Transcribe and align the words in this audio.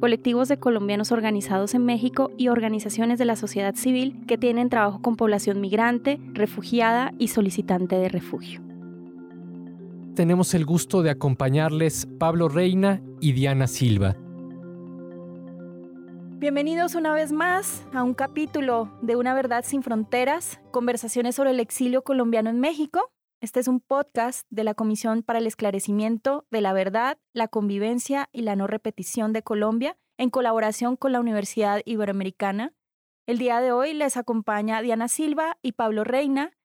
colectivos 0.00 0.48
de 0.48 0.58
colombianos 0.58 1.12
organizados 1.12 1.74
en 1.74 1.84
México 1.84 2.30
y 2.36 2.48
organizaciones 2.48 3.18
de 3.18 3.24
la 3.24 3.36
sociedad 3.36 3.74
civil 3.74 4.24
que 4.26 4.38
tienen 4.38 4.68
trabajo 4.68 5.02
con 5.02 5.16
población 5.16 5.60
migrante, 5.60 6.20
refugiada 6.32 7.12
y 7.18 7.28
solicitante 7.28 7.96
de 7.96 8.08
refugio. 8.08 8.62
Tenemos 10.14 10.54
el 10.54 10.64
gusto 10.64 11.02
de 11.02 11.10
acompañarles 11.10 12.06
Pablo 12.18 12.48
Reina 12.48 13.00
y 13.20 13.32
Diana 13.32 13.66
Silva. 13.66 14.16
Bienvenidos 16.40 16.94
una 16.94 17.12
vez 17.12 17.32
más 17.32 17.84
a 17.92 18.04
un 18.04 18.14
capítulo 18.14 18.92
de 19.02 19.16
Una 19.16 19.34
Verdad 19.34 19.64
sin 19.64 19.82
Fronteras, 19.82 20.60
conversaciones 20.70 21.34
sobre 21.34 21.50
el 21.50 21.58
exilio 21.58 22.02
colombiano 22.02 22.48
en 22.48 22.60
México. 22.60 23.10
Este 23.40 23.60
es 23.60 23.68
un 23.68 23.78
podcast 23.78 24.44
de 24.50 24.64
la 24.64 24.74
Comisión 24.74 25.22
para 25.22 25.38
el 25.38 25.46
Esclarecimiento 25.46 26.44
de 26.50 26.60
la 26.60 26.72
Verdad, 26.72 27.18
la 27.32 27.46
Convivencia 27.46 28.28
y 28.32 28.42
la 28.42 28.56
No 28.56 28.66
Repetición 28.66 29.32
de 29.32 29.44
Colombia, 29.44 29.96
en 30.16 30.28
colaboración 30.28 30.96
con 30.96 31.12
la 31.12 31.20
Universidad 31.20 31.80
Iberoamericana. 31.84 32.74
El 33.28 33.38
día 33.38 33.60
de 33.60 33.70
hoy 33.70 33.94
les 33.94 34.16
acompaña 34.16 34.82
Diana 34.82 35.06
Silva 35.06 35.56
y 35.62 35.72
Pablo 35.72 36.02
Reina. 36.02 36.58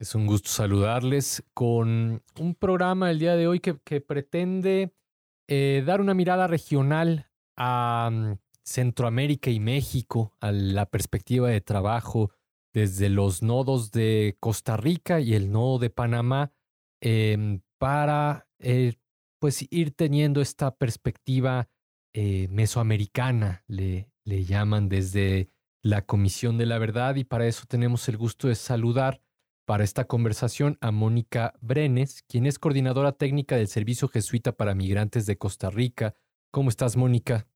Es 0.00 0.16
un 0.16 0.26
gusto 0.26 0.50
saludarles 0.50 1.44
con 1.54 2.24
un 2.40 2.54
programa 2.56 3.12
el 3.12 3.20
día 3.20 3.36
de 3.36 3.46
hoy 3.46 3.60
que, 3.60 4.00
pretende 4.00 4.92
eh, 5.46 5.84
dar 5.86 6.00
una 6.00 6.14
mirada 6.14 6.48
regional 6.48 7.30
a 7.56 8.10
mm, 8.12 8.32
Centroamérica 8.64 9.50
y 9.50 9.60
México, 9.60 10.34
a 10.40 10.50
la 10.50 10.86
perspectiva 10.86 11.48
de 11.50 11.60
trabajo 11.60 12.32
desde 12.76 13.08
los 13.08 13.42
nodos 13.42 13.90
de 13.90 14.36
Costa 14.38 14.76
Rica 14.76 15.18
y 15.18 15.32
el 15.32 15.50
nodo 15.50 15.78
de 15.78 15.88
Panamá 15.88 16.52
em, 17.00 17.62
para 17.78 18.50
eh, 18.58 18.96
pues 19.40 19.66
ir 19.70 19.92
teniendo 19.92 20.42
esta 20.42 20.76
perspectiva 20.76 21.70
eh, 22.12 22.48
mesoamericana, 22.50 23.64
le, 23.66 24.10
le 24.26 24.44
llaman 24.44 24.90
desde 24.90 25.48
la 25.82 26.02
Comisión 26.02 26.58
de 26.58 26.66
la 26.66 26.78
Verdad 26.78 27.16
y 27.16 27.24
para 27.24 27.46
eso 27.46 27.64
tenemos 27.66 28.10
el 28.10 28.18
gusto 28.18 28.48
de 28.48 28.54
saludar 28.54 29.22
para 29.64 29.82
esta 29.82 30.04
conversación 30.04 30.76
a 30.82 30.90
Mónica 30.90 31.54
Brenes, 31.62 32.24
quien 32.28 32.44
es 32.44 32.58
coordinadora 32.58 33.12
técnica 33.12 33.56
del 33.56 33.68
Servicio 33.68 34.08
Jesuita 34.08 34.52
para 34.52 34.74
Migrantes 34.74 35.24
de 35.24 35.38
Costa 35.38 35.70
Rica. 35.70 36.14
¿Cómo 36.50 36.68
estás, 36.68 36.94
Mónica? 36.98 37.48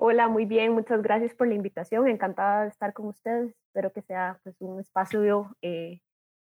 Hola, 0.00 0.28
muy 0.28 0.44
bien, 0.44 0.74
muchas 0.74 1.02
gracias 1.02 1.34
por 1.34 1.48
la 1.48 1.54
invitación, 1.54 2.06
encantada 2.06 2.62
de 2.62 2.68
estar 2.68 2.92
con 2.92 3.06
ustedes. 3.08 3.52
Espero 3.66 3.92
que 3.92 4.00
sea 4.02 4.38
pues, 4.44 4.54
un 4.60 4.78
espacio 4.78 5.56
eh, 5.60 6.02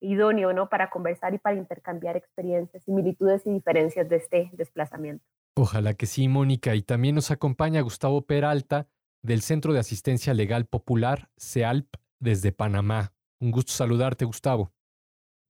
idóneo 0.00 0.52
¿no? 0.52 0.68
para 0.68 0.90
conversar 0.90 1.32
y 1.32 1.38
para 1.38 1.54
intercambiar 1.54 2.16
experiencias, 2.16 2.82
similitudes 2.82 3.46
y 3.46 3.52
diferencias 3.52 4.08
de 4.08 4.16
este 4.16 4.50
desplazamiento. 4.54 5.24
Ojalá 5.54 5.94
que 5.94 6.06
sí, 6.06 6.26
Mónica. 6.26 6.74
Y 6.74 6.82
también 6.82 7.14
nos 7.14 7.30
acompaña 7.30 7.82
Gustavo 7.82 8.22
Peralta 8.22 8.88
del 9.22 9.42
Centro 9.42 9.72
de 9.72 9.78
Asistencia 9.78 10.34
Legal 10.34 10.66
Popular, 10.66 11.28
CEALP, 11.38 11.86
desde 12.18 12.50
Panamá. 12.50 13.12
Un 13.38 13.52
gusto 13.52 13.70
saludarte, 13.70 14.24
Gustavo. 14.24 14.72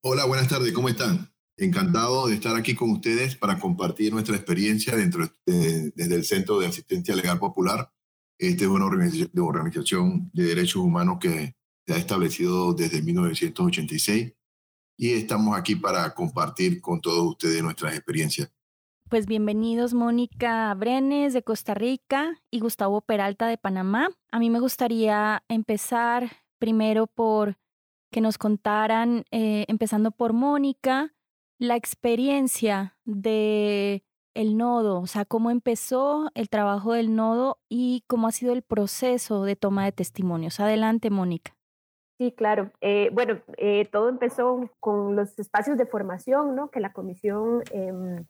Hola, 0.05 0.27
buenas 0.27 0.49
tardes, 0.49 0.71
¿cómo 0.75 0.91
están? 0.91 1.35
Encantado 1.59 2.27
de 2.27 2.35
estar 2.35 2.55
aquí 2.55 2.75
con 2.75 2.91
ustedes 2.91 3.35
para 3.37 3.59
compartir 3.59 4.13
nuestra 4.13 4.37
experiencia 4.37 4.95
dentro 4.95 5.27
de, 5.47 5.91
desde 5.95 6.15
el 6.15 6.25
Centro 6.25 6.59
de 6.59 6.67
Asistencia 6.67 7.17
Legal 7.17 7.39
Popular. 7.39 7.91
Esta 8.39 8.65
es 8.65 8.71
una 8.71 8.85
organización 8.85 10.31
de 10.35 10.45
derechos 10.45 10.83
humanos 10.83 11.17
que 11.19 11.57
se 11.87 11.95
ha 11.95 11.97
establecido 11.97 12.75
desde 12.75 13.01
1986 13.01 14.35
y 14.99 15.13
estamos 15.13 15.57
aquí 15.57 15.77
para 15.77 16.15
compartir 16.15 16.81
con 16.81 17.01
todos 17.01 17.25
ustedes 17.25 17.63
nuestras 17.63 17.95
experiencias. 17.95 18.53
Pues 19.09 19.27
bienvenidos 19.27 19.95
Mónica 19.95 20.75
Brenes 20.75 21.33
de 21.33 21.43
Costa 21.43 21.75
Rica 21.75 22.43
y 22.51 22.61
Gustavo 22.61 23.01
Peralta 23.01 23.47
de 23.47 23.57
Panamá. 23.57 24.11
A 24.31 24.39
mí 24.39 24.51
me 24.51 24.61
gustaría 24.61 25.43
empezar 25.49 26.31
primero 26.59 27.07
por 27.07 27.57
que 28.11 28.21
nos 28.21 28.37
contaran, 28.37 29.25
eh, 29.31 29.65
empezando 29.69 30.11
por 30.11 30.33
Mónica, 30.33 31.15
la 31.59 31.77
experiencia 31.77 32.97
de 33.05 34.05
el 34.35 34.59
nodo, 34.59 35.01
o 35.01 35.07
sea, 35.07 35.25
cómo 35.25 35.51
empezó 35.51 36.31
el 36.35 36.51
trabajo 36.51 36.93
del 36.93 37.17
nodo 37.17 37.59
y 37.71 38.05
cómo 38.07 38.29
ha 38.29 38.33
sido 38.33 38.53
el 38.53 38.63
proceso 38.63 39.45
de 39.45 39.57
toma 39.57 39.87
de 39.87 39.93
testimonios. 39.93 40.61
Adelante, 40.61 41.09
Mónica. 41.09 41.57
Sí, 42.19 42.33
claro. 42.33 42.71
Eh, 42.83 43.11
bueno, 43.13 43.41
eh, 43.57 43.87
todo 43.91 44.11
empezó 44.11 44.71
con 44.79 45.17
los 45.17 45.39
espacios 45.39 45.79
de 45.79 45.87
formación, 45.87 46.55
¿no? 46.55 46.71
Que 46.71 46.81
la 46.81 46.93
comisión 46.93 47.63
em, 47.73 48.27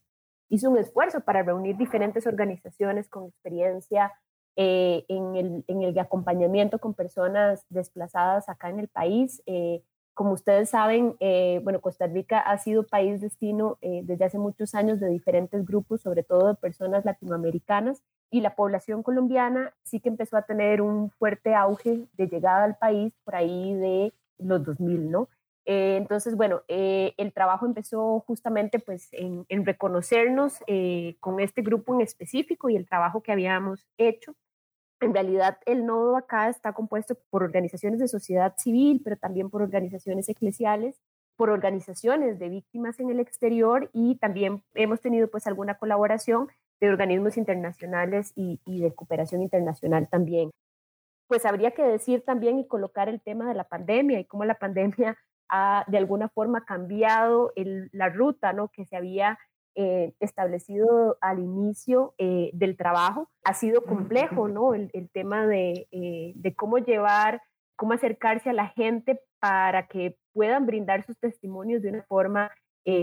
hizo 0.48 0.70
un 0.70 0.78
esfuerzo 0.78 1.20
para 1.20 1.42
reunir 1.42 1.76
diferentes 1.76 2.26
organizaciones 2.26 3.08
con 3.08 3.26
experiencia 3.26 4.12
eh, 4.56 5.04
en, 5.08 5.36
el, 5.36 5.64
en 5.66 5.82
el 5.82 5.98
acompañamiento 5.98 6.78
con 6.78 6.94
personas 6.94 7.64
desplazadas 7.68 8.48
acá 8.48 8.70
en 8.70 8.78
el 8.78 8.88
país 8.88 9.42
como 10.16 10.32
ustedes 10.32 10.70
saben, 10.70 11.14
eh, 11.20 11.60
bueno, 11.62 11.82
Costa 11.82 12.06
Rica 12.06 12.40
ha 12.40 12.56
sido 12.56 12.84
país 12.84 13.20
destino 13.20 13.76
eh, 13.82 14.00
desde 14.02 14.24
hace 14.24 14.38
muchos 14.38 14.74
años 14.74 14.98
de 14.98 15.10
diferentes 15.10 15.66
grupos, 15.66 16.00
sobre 16.00 16.22
todo 16.22 16.48
de 16.48 16.54
personas 16.54 17.04
latinoamericanas, 17.04 18.02
y 18.30 18.40
la 18.40 18.56
población 18.56 19.02
colombiana 19.02 19.74
sí 19.82 20.00
que 20.00 20.08
empezó 20.08 20.38
a 20.38 20.46
tener 20.46 20.80
un 20.80 21.10
fuerte 21.10 21.54
auge 21.54 22.08
de 22.14 22.28
llegada 22.28 22.64
al 22.64 22.78
país 22.78 23.12
por 23.24 23.36
ahí 23.36 23.74
de 23.74 24.14
los 24.38 24.64
2000, 24.64 25.10
¿no? 25.10 25.28
Eh, 25.66 25.98
entonces, 25.98 26.34
bueno, 26.34 26.62
el 26.66 27.32
trabajo 27.34 27.66
empezó 27.66 28.20
justamente 28.20 28.78
pues 28.78 29.08
en 29.12 29.66
reconocernos 29.66 30.60
con 31.20 31.40
este 31.40 31.60
grupo 31.60 31.94
en 31.94 32.00
específico 32.00 32.70
y 32.70 32.76
el 32.76 32.88
trabajo 32.88 33.22
que 33.22 33.32
habíamos 33.32 33.86
hecho 33.98 34.34
en 35.00 35.12
realidad, 35.12 35.58
el 35.66 35.84
nodo 35.84 36.16
acá 36.16 36.48
está 36.48 36.72
compuesto 36.72 37.16
por 37.30 37.42
organizaciones 37.42 38.00
de 38.00 38.08
sociedad 38.08 38.54
civil, 38.56 39.02
pero 39.04 39.16
también 39.16 39.50
por 39.50 39.62
organizaciones 39.62 40.28
eclesiales, 40.28 41.00
por 41.36 41.50
organizaciones 41.50 42.38
de 42.38 42.48
víctimas 42.48 42.98
en 42.98 43.10
el 43.10 43.20
exterior 43.20 43.90
y 43.92 44.16
también 44.16 44.62
hemos 44.74 45.00
tenido 45.00 45.28
pues 45.28 45.46
alguna 45.46 45.76
colaboración 45.76 46.48
de 46.80 46.88
organismos 46.88 47.36
internacionales 47.36 48.32
y, 48.34 48.58
de 48.66 48.94
cooperación 48.94 49.42
internacional 49.42 50.08
también. 50.08 50.50
Pues 51.28 51.44
habría 51.44 51.72
que 51.72 51.82
decir 51.82 52.22
también 52.24 52.58
y 52.58 52.66
colocar 52.66 53.08
el 53.08 53.20
tema 53.20 53.48
de 53.48 53.54
la 53.54 53.64
pandemia 53.64 54.20
y 54.20 54.24
cómo 54.24 54.44
la 54.44 54.54
pandemia 54.54 55.16
ha 55.48 55.84
de 55.88 55.98
alguna 55.98 56.28
forma 56.28 56.64
cambiado 56.64 57.52
la 57.92 58.08
ruta 58.08 58.52
¿no? 58.52 58.68
que 58.68 58.86
se 58.86 58.96
había 58.96 59.38
eh, 59.78 60.14
establecido 60.20 61.18
al 61.20 61.38
inicio 61.38 62.14
eh, 62.16 62.48
del 62.54 62.78
trabajo. 62.78 63.28
Ha 63.44 63.52
sido 63.52 63.84
complejo, 63.84 64.48
¿no? 64.48 64.72
El, 64.72 65.10
tema 65.12 65.46
de, 65.46 65.86
eh, 65.90 66.32
de, 66.34 66.54
cómo 66.54 66.78
llevar, 66.78 67.42
cómo 67.76 67.92
acercarse 67.92 68.48
a 68.48 68.54
la 68.54 68.68
gente 68.68 69.20
para 69.38 69.86
que 69.86 70.16
puedan 70.32 70.64
brindar 70.64 71.04
sus 71.04 71.18
testimonios 71.18 71.82
de 71.82 71.90
una 71.90 72.02
forma 72.04 72.50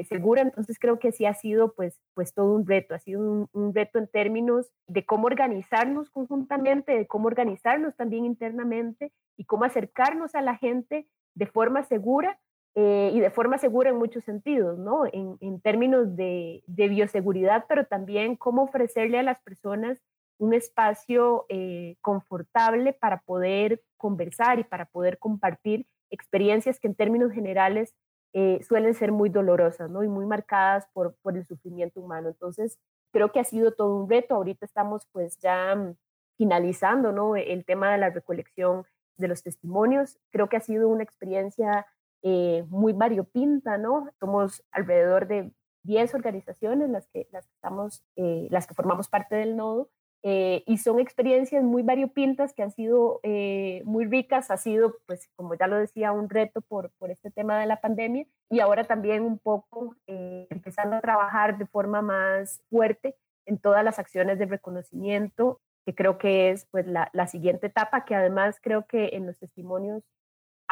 segura. 0.10 0.42
Entonces 0.42 0.80
creo 0.80 0.98
que 0.98 1.12
sí 1.12 1.26
ha 1.26 1.34
sido 1.34 1.74
pues, 1.76 2.00
pues 2.16 2.34
todo 2.34 2.56
un 2.56 2.66
reto, 2.66 2.96
ha 2.96 3.00
sido 3.00 3.20
un, 3.20 3.50
un 3.52 3.76
reto 3.76 4.00
en 4.00 4.08
términos 4.08 4.72
de 4.88 5.06
cómo 5.06 5.28
organizarnos 5.28 6.10
conjuntamente, 6.10 6.98
de 6.98 7.06
cómo 7.06 7.28
organizarnos 7.28 7.96
también 7.96 8.26
internamente 8.26 9.12
y 9.38 9.44
cómo 9.44 9.66
acercarnos 9.66 10.36
a 10.36 10.42
la 10.42 10.56
gente 10.56 11.08
de 11.36 11.46
forma 11.46 11.84
segura 11.84 12.40
eh, 12.76 13.12
y 13.14 13.20
de 13.20 13.30
forma 13.30 13.58
segura 13.58 13.92
en 13.92 13.98
muchos 13.98 14.24
sentidos, 14.24 14.80
¿no? 14.80 15.06
En, 15.06 15.38
en 15.42 15.62
términos 15.62 16.16
de, 16.16 16.64
de, 16.66 16.88
bioseguridad, 16.88 17.66
pero 17.70 17.86
también 17.86 18.36
cómo 18.36 18.64
ofrecerle 18.64 19.20
a 19.20 19.24
las 19.24 19.40
personas 19.42 20.02
un 20.40 20.54
espacio 20.54 21.46
eh, 21.50 21.98
confortable 22.02 22.94
para 22.94 23.22
poder 23.22 23.84
conversar 23.98 24.60
y 24.60 24.64
para 24.64 24.86
poder 24.86 25.20
compartir 25.20 25.86
experiencias 26.10 26.80
que 26.80 26.88
en 26.88 26.96
términos 26.96 27.32
generales 27.32 27.94
eh, 28.34 28.60
suelen 28.64 28.96
ser 28.96 29.12
muy 29.12 29.30
dolorosas, 29.30 29.92
¿no? 29.92 30.04
Y 30.04 30.08
muy 30.08 30.26
marcadas 30.26 30.88
por, 30.94 31.16
por 31.22 31.38
el 31.38 31.46
sufrimiento 31.46 32.02
humano. 32.02 32.30
Entonces, 32.30 32.80
creo 33.12 33.32
que 33.32 33.40
ha 33.40 33.44
sido 33.44 33.74
todo 33.74 33.96
un 33.96 34.10
reto. 34.10 34.36
Ahorita 34.36 34.66
estamos 34.66 35.08
pues 35.12 35.38
ya 35.40 35.76
mm, 35.76 35.96
finalizando, 36.38 37.12
¿no? 37.12 37.36
El 37.36 37.64
tema 37.66 37.92
de 37.92 38.00
la 38.00 38.10
recolección 38.10 38.86
de 39.18 39.28
los 39.28 39.44
testimonios. 39.44 40.18
Creo 40.32 40.50
que 40.50 40.58
ha 40.58 40.62
sido 40.62 40.90
una 40.90 41.04
experiencia 41.04 41.86
eh, 42.26 42.64
muy 42.70 42.94
variopinta, 42.94 43.78
¿no? 43.78 44.10
Somos 44.18 44.64
alrededor 44.72 45.28
de 45.28 45.52
10 45.84 46.16
organizaciones 46.16 46.90
las 46.90 47.06
que, 47.10 47.28
las, 47.34 47.46
estamos, 47.50 48.02
eh, 48.16 48.48
las 48.50 48.66
que 48.66 48.74
formamos 48.74 49.10
parte 49.10 49.36
del 49.36 49.58
nodo 49.58 49.90
eh, 50.24 50.64
y 50.66 50.78
son 50.78 51.02
experiencias 51.02 51.66
muy 51.66 51.84
variopintas 51.84 52.54
que 52.54 52.64
han 52.64 52.72
sido 52.72 53.20
muy 53.84 54.06
ricas, 54.06 54.52
ha 54.52 54.56
sido, 54.58 54.96
pues 55.06 55.30
como 55.36 55.56
ya 55.56 55.68
lo 55.68 55.76
decía, 55.76 56.14
un 56.14 56.30
reto 56.30 56.62
por, 56.62 56.92
por 56.92 57.12
este 57.12 57.30
tema 57.30 57.60
de 57.60 57.66
la 57.66 57.82
pandemia 57.82 58.26
y 58.50 58.62
ahora 58.62 58.86
también 58.86 59.24
un 59.24 59.38
poco 59.38 59.98
empezando 60.08 60.96
a 60.96 61.02
trabajar 61.02 61.58
de 61.58 61.66
forma 61.66 62.02
más 62.02 62.64
fuerte 62.70 63.18
en 63.46 63.58
todas 63.58 63.84
las 63.84 64.00
acciones 64.00 64.40
de 64.40 64.46
reconocimiento, 64.46 65.60
que 65.86 65.94
creo 65.94 66.18
que 66.18 66.52
es 66.52 66.68
pues 66.72 66.88
la, 66.88 67.10
la 67.12 67.28
siguiente 67.28 67.68
etapa, 67.68 68.06
que 68.06 68.16
además 68.16 68.60
creo 68.62 68.86
que 68.86 69.10
en 69.18 69.26
los 69.26 69.38
testimonios 69.40 70.04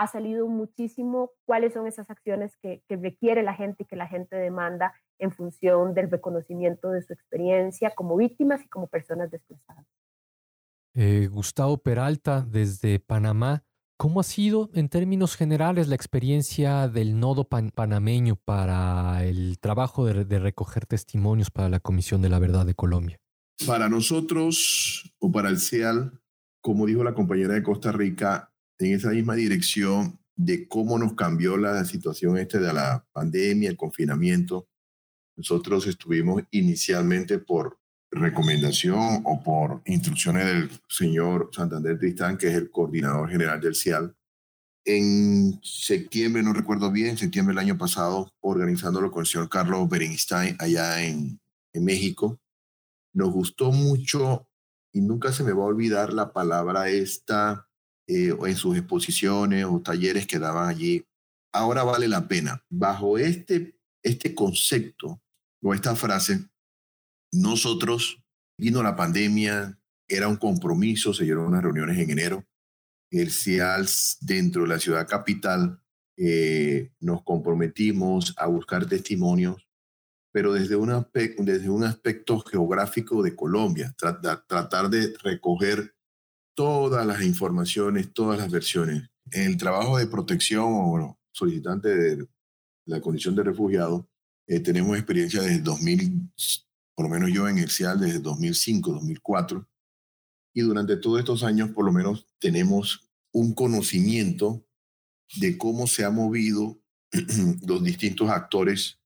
ha 0.01 0.07
salido 0.07 0.48
muchísimo 0.48 1.31
cuáles 1.45 1.74
son 1.74 1.86
esas 1.86 2.09
acciones 2.09 2.57
que, 2.57 2.81
que 2.88 2.95
requiere 2.95 3.44
la 3.44 3.53
gente 3.53 3.83
y 3.83 3.86
que 3.86 3.95
la 3.95 4.07
gente 4.07 4.36
demanda 4.36 4.94
en 5.19 5.31
función 5.31 5.94
del 5.94 6.09
reconocimiento 6.09 6.89
de 6.89 7.03
su 7.03 7.13
experiencia 7.13 7.94
como 7.95 8.18
víctimas 8.18 8.63
y 8.65 8.68
como 8.68 8.88
personas 8.88 9.30
desplazadas. 9.30 9.86
Eh, 10.95 11.27
Gustavo 11.31 11.77
Peralta, 11.77 12.42
desde 12.42 13.00
Panamá, 13.00 13.63
¿cómo 13.95 14.19
ha 14.19 14.24
sido 14.24 14.71
en 14.74 14.89
términos 14.89 15.36
generales 15.36 15.88
la 15.88 15.95
experiencia 15.95 16.88
del 16.88 17.19
nodo 17.19 17.48
panameño 17.48 18.38
para 18.38 19.24
el 19.24 19.59
trabajo 19.59 20.07
de, 20.07 20.25
de 20.25 20.39
recoger 20.39 20.88
testimonios 20.88 21.51
para 21.51 21.69
la 21.69 21.80
Comisión 21.80 22.24
de 22.24 22.30
la 22.30 22.39
Verdad 22.39 22.65
de 22.65 22.74
Colombia? 22.74 23.19
Para 23.68 23.88
nosotros 23.88 25.13
o 25.19 25.31
para 25.31 25.50
el 25.50 25.59
CEAL, 25.59 26.19
como 26.59 26.88
dijo 26.88 27.03
la 27.03 27.13
compañera 27.13 27.53
de 27.53 27.62
Costa 27.62 27.92
Rica, 27.92 28.50
en 28.81 28.95
esa 28.95 29.10
misma 29.10 29.36
dirección 29.36 30.19
de 30.36 30.68
cómo 30.68 30.98
nos 30.98 31.13
cambió 31.13 31.57
la 31.57 31.86
situación 31.86 32.38
este 32.38 32.60
de 32.60 32.74
la 32.74 33.06
pandemia, 33.12 33.69
el 33.69 33.78
confinamiento, 33.78 34.68
nosotros 35.38 35.88
estuvimos 35.88 36.44
inicialmente 36.51 37.39
por 37.39 37.80
recomendación 38.12 39.22
o 39.24 39.42
por 39.44 39.81
instrucciones 39.86 40.45
del 40.45 40.69
señor 40.89 41.50
Santander 41.54 41.98
Tristán, 41.98 42.38
que 42.38 42.48
es 42.48 42.56
el 42.56 42.69
coordinador 42.69 43.30
general 43.30 43.62
del 43.62 43.75
CIAL, 43.75 44.16
en 44.84 45.60
septiembre, 45.63 46.42
no 46.42 46.54
recuerdo 46.54 46.92
bien, 46.92 47.18
septiembre 47.18 47.54
del 47.54 47.63
año 47.63 47.77
pasado, 47.77 48.34
organizándolo 48.42 49.12
con 49.12 49.22
el 49.22 49.27
señor 49.27 49.48
Carlos 49.48 49.88
Berenstein 49.88 50.56
allá 50.60 51.04
en, 51.04 51.39
en 51.74 51.86
México. 51.86 52.39
Nos 53.13 53.31
gustó 53.31 53.72
mucho 53.72 54.48
y 54.92 55.01
nunca 55.01 55.31
se 55.31 55.44
me 55.44 55.54
va 55.54 55.63
a 55.63 55.68
olvidar 55.68 56.13
la 56.13 56.34
palabra 56.34 56.89
esta 56.89 57.68
eh, 58.13 58.36
en 58.46 58.56
sus 58.58 58.75
exposiciones 58.78 59.63
o 59.63 59.80
talleres 59.80 60.28
que 60.28 60.38
daban 60.38 60.68
allí. 60.68 61.06
Ahora 61.54 61.84
vale 61.84 62.10
la 62.10 62.28
pena. 62.28 62.62
Bajo 62.69 63.18
este, 63.18 63.80
este 64.04 64.36
concepto 64.36 65.22
o 65.62 65.74
esta 65.74 65.96
frase, 65.96 66.42
nosotros, 67.31 68.22
vino 68.58 68.84
la 68.84 68.98
pandemia, 68.98 69.80
era 70.10 70.28
un 70.28 70.36
compromiso, 70.36 71.13
se 71.13 71.24
dieron 71.24 71.46
unas 71.46 71.63
reuniones 71.63 71.98
en 72.00 72.10
enero, 72.10 72.46
el 73.12 73.31
CIALS 73.31 74.18
dentro 74.19 74.63
de 74.63 74.68
la 74.68 74.80
ciudad 74.80 75.08
capital, 75.08 75.81
eh, 76.18 76.92
nos 77.00 77.24
comprometimos 77.24 78.34
a 78.36 78.48
buscar 78.48 78.88
testimonios, 78.88 79.69
pero 80.34 80.52
desde 80.52 80.75
un, 80.75 80.90
aspecto, 80.90 81.44
desde 81.44 81.69
un 81.69 81.86
aspecto 81.86 82.42
geográfico 82.42 83.24
de 83.24 83.38
Colombia, 83.38 83.96
tratar, 83.98 84.46
tratar 84.48 84.90
de 84.90 85.13
recoger 85.24 85.96
todas 86.53 87.06
las 87.06 87.21
informaciones, 87.24 88.13
todas 88.13 88.39
las 88.39 88.51
versiones. 88.51 89.09
En 89.31 89.44
el 89.44 89.57
trabajo 89.57 89.98
de 89.98 90.07
protección 90.07 90.65
o 90.68 91.19
solicitante 91.31 91.89
de 91.89 92.27
la 92.86 93.01
condición 93.01 93.36
de 93.36 93.44
refugiado, 93.44 94.07
eh, 94.48 94.59
tenemos 94.59 94.98
experiencia 94.98 95.42
desde 95.42 95.59
2000, 95.59 96.31
por 96.95 97.06
lo 97.06 97.09
menos 97.09 97.31
yo 97.31 97.48
en 97.48 97.57
el 97.57 97.69
CIAL 97.69 98.00
desde 98.00 98.19
2005, 98.19 98.92
2004, 98.92 99.68
y 100.53 100.62
durante 100.62 100.98
todos 100.98 101.19
estos 101.19 101.44
años 101.44 101.69
por 101.71 101.86
lo 101.86 101.92
menos 101.92 102.27
tenemos 102.39 103.09
un 103.31 103.53
conocimiento 103.53 104.65
de 105.38 105.57
cómo 105.57 105.88
se 105.88 106.03
han 106.03 106.15
movido 106.15 106.81
los 107.65 107.83
distintos 107.83 108.30
actores 108.30 109.00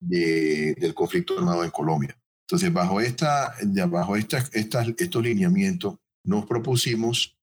de, 0.00 0.74
del 0.78 0.94
conflicto 0.94 1.38
armado 1.38 1.64
en 1.64 1.70
Colombia. 1.70 2.18
Entonces, 2.46 2.72
bajo, 2.72 3.00
esta, 3.00 3.54
bajo 3.88 4.16
esta, 4.16 4.38
estas, 4.52 4.88
estos 4.98 5.22
lineamientos, 5.22 5.98
nos 6.30 6.46
propusimos 6.46 7.36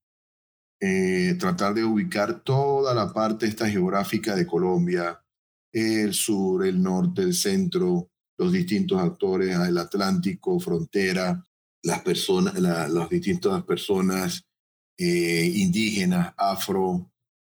eh, 0.79 1.35
tratar 1.37 1.73
de 1.73 1.83
ubicar 1.83 2.39
toda 2.39 2.93
la 2.93 3.11
parte 3.11 3.45
esta 3.45 3.69
geográfica 3.69 4.33
de 4.33 4.47
Colombia, 4.47 5.21
el 5.73 6.13
sur, 6.13 6.65
el 6.65 6.81
norte, 6.81 7.21
el 7.21 7.33
centro, 7.33 8.09
los 8.37 8.53
distintos 8.53 9.01
actores, 9.01 9.57
el 9.59 9.77
Atlántico, 9.77 10.57
frontera, 10.61 11.43
las 11.83 12.01
personas, 12.01 12.57
las 12.57 13.09
distintas 13.09 13.61
personas 13.63 14.45
eh, 14.97 15.51
indígenas, 15.55 16.33
afro, 16.37 17.11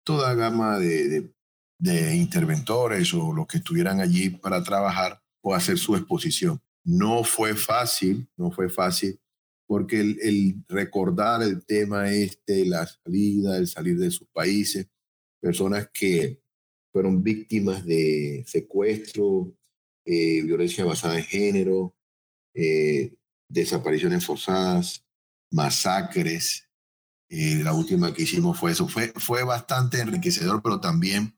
toda 0.04 0.34
gama 0.34 0.80
de, 0.80 1.32
de, 1.78 2.16
interventores 2.16 3.14
o 3.14 3.32
los 3.34 3.46
que 3.46 3.60
estuvieran 3.60 4.00
allí 4.00 4.32
para 4.32 4.64
trabajar 4.64 5.22
o 5.44 5.54
hacer 5.54 5.78
su 5.78 5.96
exposición. 5.96 6.60
No 6.84 7.24
fue 7.24 7.54
fácil, 7.54 8.28
no 8.36 8.50
fue 8.50 8.68
fácil, 8.68 9.20
porque 9.70 10.00
el, 10.00 10.64
recordar 10.68 11.44
el 11.44 11.64
tema 11.64 12.12
este, 12.12 12.66
la 12.66 12.88
salida, 12.88 13.56
el 13.56 13.68
salir 13.68 14.00
de 14.00 14.10
sus 14.10 14.28
países, 14.30 14.90
personas 15.40 15.92
que 15.94 16.42
fueron 16.92 17.22
víctimas 17.22 17.86
de 17.86 18.44
secuestro, 18.48 19.56
eh, 20.06 20.42
violencia 20.42 20.84
basada 20.86 21.20
en 21.20 21.24
género, 21.24 21.96
eh, 22.56 23.14
desapariciones 23.48 24.26
forzadas, 24.26 25.06
masacres. 25.52 26.68
Eh, 27.30 27.62
la 27.64 27.74
última 27.74 28.12
que 28.12 28.24
hicimos 28.24 28.60
fue 28.60 28.72
eso. 28.72 28.88
Fue, 28.88 29.14
fue 29.18 29.44
bastante 29.44 30.02
enriquecedor, 30.02 30.64
pero 30.64 30.80
también 30.80 31.38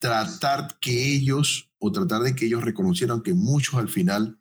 tratar 0.00 0.76
que 0.80 1.14
ellos, 1.14 1.70
o 1.78 1.92
tratar 1.92 2.22
de 2.22 2.34
que 2.34 2.46
ellos 2.46 2.64
reconocieran 2.64 3.22
que 3.22 3.32
muchos 3.32 3.76
al 3.76 3.88
final 3.88 4.40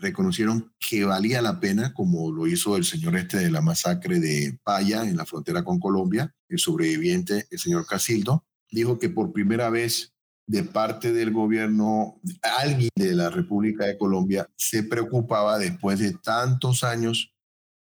reconocieron 0.00 0.72
que 0.78 1.04
valía 1.04 1.42
la 1.42 1.60
pena, 1.60 1.92
como 1.92 2.32
lo 2.32 2.46
hizo 2.46 2.76
el 2.76 2.84
señor 2.84 3.16
este 3.16 3.38
de 3.38 3.50
la 3.50 3.60
masacre 3.60 4.20
de 4.20 4.58
Paya 4.62 5.02
en 5.02 5.16
la 5.16 5.26
frontera 5.26 5.64
con 5.64 5.78
Colombia, 5.78 6.34
el 6.48 6.58
sobreviviente, 6.58 7.46
el 7.50 7.58
señor 7.58 7.86
Casildo, 7.86 8.44
dijo 8.70 8.98
que 8.98 9.10
por 9.10 9.32
primera 9.32 9.70
vez 9.70 10.12
de 10.46 10.64
parte 10.64 11.12
del 11.12 11.32
gobierno, 11.32 12.20
alguien 12.60 12.90
de 12.96 13.14
la 13.14 13.30
República 13.30 13.86
de 13.86 13.96
Colombia 13.96 14.48
se 14.56 14.82
preocupaba 14.82 15.58
después 15.58 15.98
de 15.98 16.12
tantos 16.14 16.82
años 16.84 17.34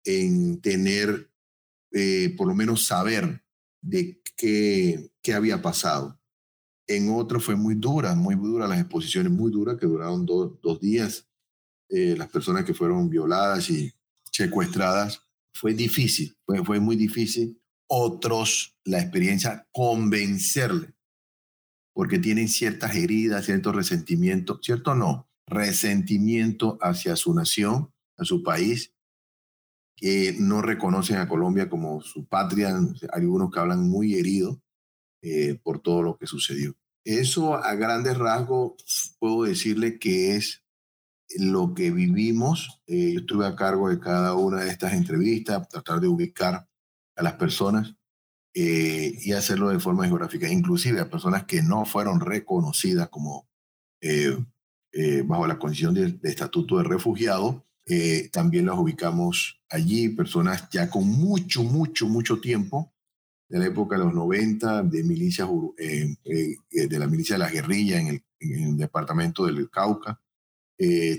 en 0.04 0.60
tener, 0.60 1.30
eh, 1.92 2.34
por 2.36 2.48
lo 2.48 2.54
menos 2.54 2.86
saber 2.86 3.42
de 3.80 4.20
qué, 4.36 5.12
qué 5.22 5.34
había 5.34 5.62
pasado. 5.62 6.18
En 6.86 7.10
otro 7.10 7.40
fue 7.40 7.54
muy 7.54 7.74
dura, 7.76 8.14
muy 8.14 8.34
dura, 8.34 8.66
las 8.66 8.80
exposiciones 8.80 9.32
muy 9.32 9.52
duras 9.52 9.76
que 9.78 9.86
duraron 9.86 10.26
dos 10.26 10.80
días. 10.80 11.28
Eh, 11.94 12.16
las 12.16 12.28
personas 12.30 12.64
que 12.64 12.72
fueron 12.72 13.10
violadas 13.10 13.68
y 13.68 13.92
secuestradas. 14.30 15.22
Fue 15.54 15.74
difícil, 15.74 16.34
fue, 16.46 16.64
fue 16.64 16.80
muy 16.80 16.96
difícil 16.96 17.60
otros 17.86 18.78
la 18.84 18.98
experiencia 18.98 19.68
convencerle, 19.70 20.94
porque 21.94 22.18
tienen 22.18 22.48
ciertas 22.48 22.96
heridas, 22.96 23.44
ciertos 23.44 23.76
resentimientos, 23.76 24.60
cierto 24.62 24.94
no, 24.94 25.28
resentimiento 25.46 26.78
hacia 26.80 27.14
su 27.16 27.34
nación, 27.34 27.92
a 28.16 28.24
su 28.24 28.42
país, 28.42 28.94
que 29.94 30.34
no 30.38 30.62
reconocen 30.62 31.18
a 31.18 31.28
Colombia 31.28 31.68
como 31.68 32.00
su 32.00 32.26
patria, 32.26 32.74
hay 32.74 33.22
algunos 33.22 33.52
que 33.52 33.60
hablan 33.60 33.86
muy 33.86 34.14
heridos 34.14 34.58
eh, 35.20 35.60
por 35.62 35.80
todo 35.80 36.02
lo 36.02 36.16
que 36.16 36.26
sucedió. 36.26 36.74
Eso 37.04 37.54
a 37.54 37.74
grandes 37.74 38.16
rasgos 38.16 39.16
puedo 39.18 39.42
decirle 39.42 39.98
que 39.98 40.36
es 40.36 40.61
lo 41.38 41.74
que 41.74 41.90
vivimos. 41.90 42.82
Eh, 42.86 43.12
yo 43.14 43.20
estuve 43.20 43.46
a 43.46 43.56
cargo 43.56 43.88
de 43.88 43.98
cada 43.98 44.34
una 44.34 44.62
de 44.62 44.70
estas 44.70 44.92
entrevistas, 44.92 45.68
tratar 45.68 46.00
de 46.00 46.08
ubicar 46.08 46.68
a 47.16 47.22
las 47.22 47.34
personas 47.34 47.94
eh, 48.54 49.12
y 49.22 49.32
hacerlo 49.32 49.70
de 49.70 49.80
forma 49.80 50.06
geográfica, 50.06 50.48
inclusive 50.48 51.00
a 51.00 51.10
personas 51.10 51.44
que 51.44 51.62
no 51.62 51.84
fueron 51.84 52.20
reconocidas 52.20 53.08
como 53.08 53.48
eh, 54.00 54.36
bajo 55.24 55.46
la 55.46 55.58
condición 55.58 55.94
de, 55.94 56.18
estatuto 56.22 56.78
de 56.78 56.84
refugiado, 56.84 57.66
también 58.30 58.66
las 58.66 58.78
ubicamos 58.78 59.60
allí, 59.68 60.08
personas 60.10 60.68
ya 60.70 60.88
con 60.88 61.06
mucho, 61.06 61.62
mucho, 61.62 62.06
mucho 62.08 62.40
tiempo, 62.40 62.92
de 63.48 63.58
la 63.58 63.66
época 63.66 63.96
de 63.96 64.04
los 64.04 64.14
90, 64.14 64.82
de 64.84 65.04
milicias, 65.04 65.48
de 65.76 66.98
la 66.98 67.06
milicia 67.06 67.34
de 67.34 67.38
la 67.38 67.50
guerrilla 67.50 68.00
en 68.00 68.22
el 68.40 68.76
departamento 68.76 69.44
del 69.46 69.68
Cauca, 69.68 70.21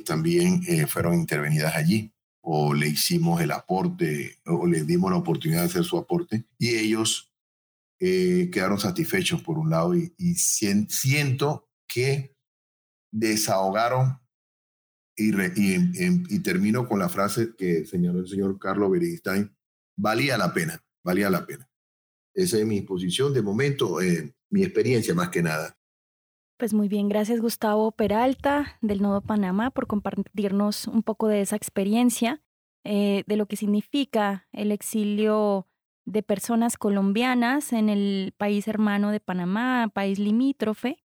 también 0.05 0.61
fueron 0.87 1.13
intervenidas 1.13 1.75
allí 1.75 2.13
o 2.41 2.73
le 2.73 2.89
hicimos 2.89 3.41
el 3.41 3.51
aporte 3.51 4.39
o 4.45 4.67
les 4.67 4.85
dimos 4.85 5.09
la 5.09 5.17
oportunidad 5.17 5.61
de 5.61 5.67
hacer 5.67 5.83
su 5.85 5.97
aporte 5.97 6.45
y 6.57 6.75
ellos 6.75 7.33
eh, 7.99 8.49
quedaron 8.51 8.77
satisfechos 8.77 9.41
por 9.41 9.57
un 9.57 9.69
lado 9.69 9.95
y, 9.95 10.13
y 10.17 10.35
siento 10.35 11.69
que 11.87 12.35
desahogaron 13.13 14.19
y, 15.15 15.31
y, 15.31 16.39
termino 16.39 16.87
con 16.87 16.99
la 16.99 17.07
frase 17.07 17.53
que 17.55 17.85
señaló 17.85 18.19
el 18.19 18.27
señor 18.27 18.57
Carlos 18.59 18.91
Beristain, 18.91 19.55
valía 19.95 20.37
la 20.37 20.53
pena, 20.53 20.83
valía 21.03 21.29
la 21.29 21.45
pena. 21.45 21.69
Esa 22.33 22.57
es 22.57 22.65
mi 22.65 22.81
posición 22.81 23.31
de 23.31 23.43
momento, 23.43 24.01
eh, 24.01 24.35
mi 24.49 24.63
experiencia 24.63 25.13
más 25.13 25.29
que 25.29 25.43
nada. 25.43 25.77
Pues 26.57 26.73
muy 26.73 26.87
bien, 26.87 27.09
gracias 27.09 27.41
Gustavo 27.41 27.91
Peralta 27.91 28.77
del 28.81 29.01
Nodo 29.01 29.21
Panamá 29.21 29.71
por 29.71 29.87
compartirnos 29.87 30.87
un 30.87 31.01
poco 31.03 31.27
de 31.27 31.41
esa 31.41 31.55
experiencia, 31.55 32.41
eh, 32.83 33.23
de 33.25 33.37
lo 33.37 33.47
que 33.47 33.55
significa 33.55 34.47
el 34.51 34.71
exilio 34.71 35.67
de 36.05 36.21
personas 36.21 36.77
colombianas 36.77 37.73
en 37.73 37.89
el 37.89 38.33
país 38.37 38.67
hermano 38.67 39.11
de 39.11 39.19
Panamá, 39.19 39.89
país 39.93 40.19
limítrofe. 40.19 41.03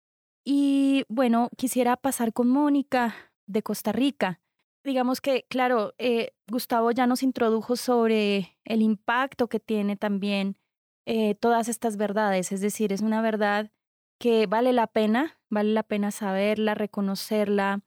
Y 0.45 1.05
bueno, 1.09 1.51
quisiera 1.57 1.97
pasar 1.97 2.33
con 2.33 2.49
Mónica 2.49 3.15
de 3.47 3.63
Costa 3.63 3.93
Rica. 3.93 4.41
Digamos 4.83 5.21
que, 5.21 5.47
claro, 5.49 5.95
eh, 5.99 6.33
Gustavo 6.51 6.91
ya 6.91 7.07
nos 7.07 7.23
introdujo 7.23 7.77
sobre 7.77 8.59
el 8.65 8.83
impacto 8.83 9.49
que 9.49 9.61
tiene 9.61 9.97
también 9.97 10.59
eh, 11.07 11.35
todas 11.35 11.69
estas 11.69 11.97
verdades, 11.97 12.51
es 12.53 12.61
decir, 12.61 12.93
es 12.93 13.03
una 13.03 13.21
verdad 13.21 13.71
que 14.19 14.47
vale 14.47 14.73
la 14.73 14.87
pena, 14.87 15.39
vale 15.51 15.73
la 15.73 15.83
pena 15.83 16.11
saberla, 16.11 16.75
reconocerla, 16.75 17.83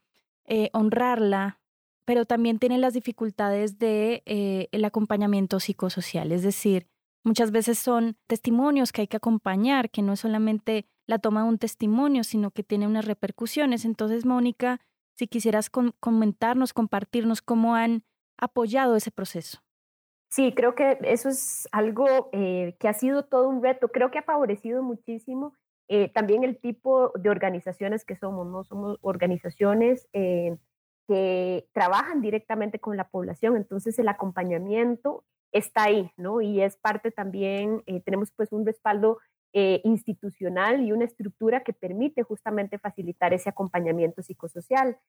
eh, 0.45 0.69
honrarla, 0.73 1.59
pero 2.05 2.25
también 2.25 2.59
tiene 2.59 2.77
las 2.77 2.93
dificultades 2.93 3.79
de 3.79 4.23
el 4.71 4.85
acompañamiento 4.85 5.59
psicosocial, 5.59 6.31
es 6.31 6.41
decir, 6.41 6.87
muchas 7.27 7.51
veces 7.51 7.77
son 7.77 8.17
testimonios 8.27 8.91
que 8.91 9.01
hay 9.01 9.07
que 9.07 9.17
acompañar, 9.17 9.89
que 9.91 10.01
no 10.01 10.13
es 10.13 10.21
solamente 10.21 10.87
la 11.05 11.19
toma 11.19 11.43
de 11.43 11.49
un 11.49 11.57
testimonio, 11.57 12.23
sino 12.23 12.51
que 12.51 12.63
tiene 12.63 12.87
unas 12.87 13.05
repercusiones. 13.05 13.85
Entonces, 13.85 14.25
Mónica, 14.25 14.79
si 15.15 15.27
quisieras 15.27 15.69
comentarnos, 15.69 16.73
compartirnos 16.73 17.41
cómo 17.41 17.75
han 17.75 18.03
apoyado 18.37 18.95
ese 18.95 19.11
proceso. 19.11 19.59
Sí, 20.29 20.53
creo 20.53 20.75
que 20.75 20.97
eso 21.03 21.29
es 21.29 21.67
algo 21.71 22.29
eh, 22.33 22.75
que 22.79 22.87
ha 22.87 22.93
sido 22.93 23.23
todo 23.23 23.47
un 23.47 23.63
reto. 23.63 23.87
Creo 23.87 24.11
que 24.11 24.19
ha 24.19 24.23
favorecido 24.23 24.83
muchísimo 24.83 25.55
eh, 25.87 26.09
también 26.09 26.43
el 26.43 26.59
tipo 26.59 27.11
de 27.15 27.29
organizaciones 27.29 28.05
que 28.05 28.15
somos, 28.15 28.47
¿no? 28.47 28.63
Somos 28.63 28.97
organizaciones 29.01 30.07
eh, 30.13 30.57
que 31.07 31.67
trabajan 31.73 32.21
directamente 32.21 32.79
con 32.79 32.97
la 32.97 33.09
población, 33.09 33.55
entonces 33.55 33.97
el 33.99 34.09
acompañamiento 34.09 35.23
está 35.53 35.83
ahí, 35.83 36.11
¿no? 36.17 36.41
Y 36.41 36.61
es 36.61 36.75
parte 36.75 37.11
también, 37.11 37.83
tenemos 38.03 38.31
pues 38.31 38.51
un 38.51 38.65
respaldo 38.65 39.19
eh, 39.53 39.81
institucional 39.85 40.81
y 40.81 40.91
una 40.91 41.05
estructura 41.05 41.63
que 41.63 41.71
permite 41.73 42.21
justamente 42.21 42.77
facilitar 42.77 43.33
ese 43.33 43.49
acompañamiento 43.49 44.21
psicosocial. 44.21 44.99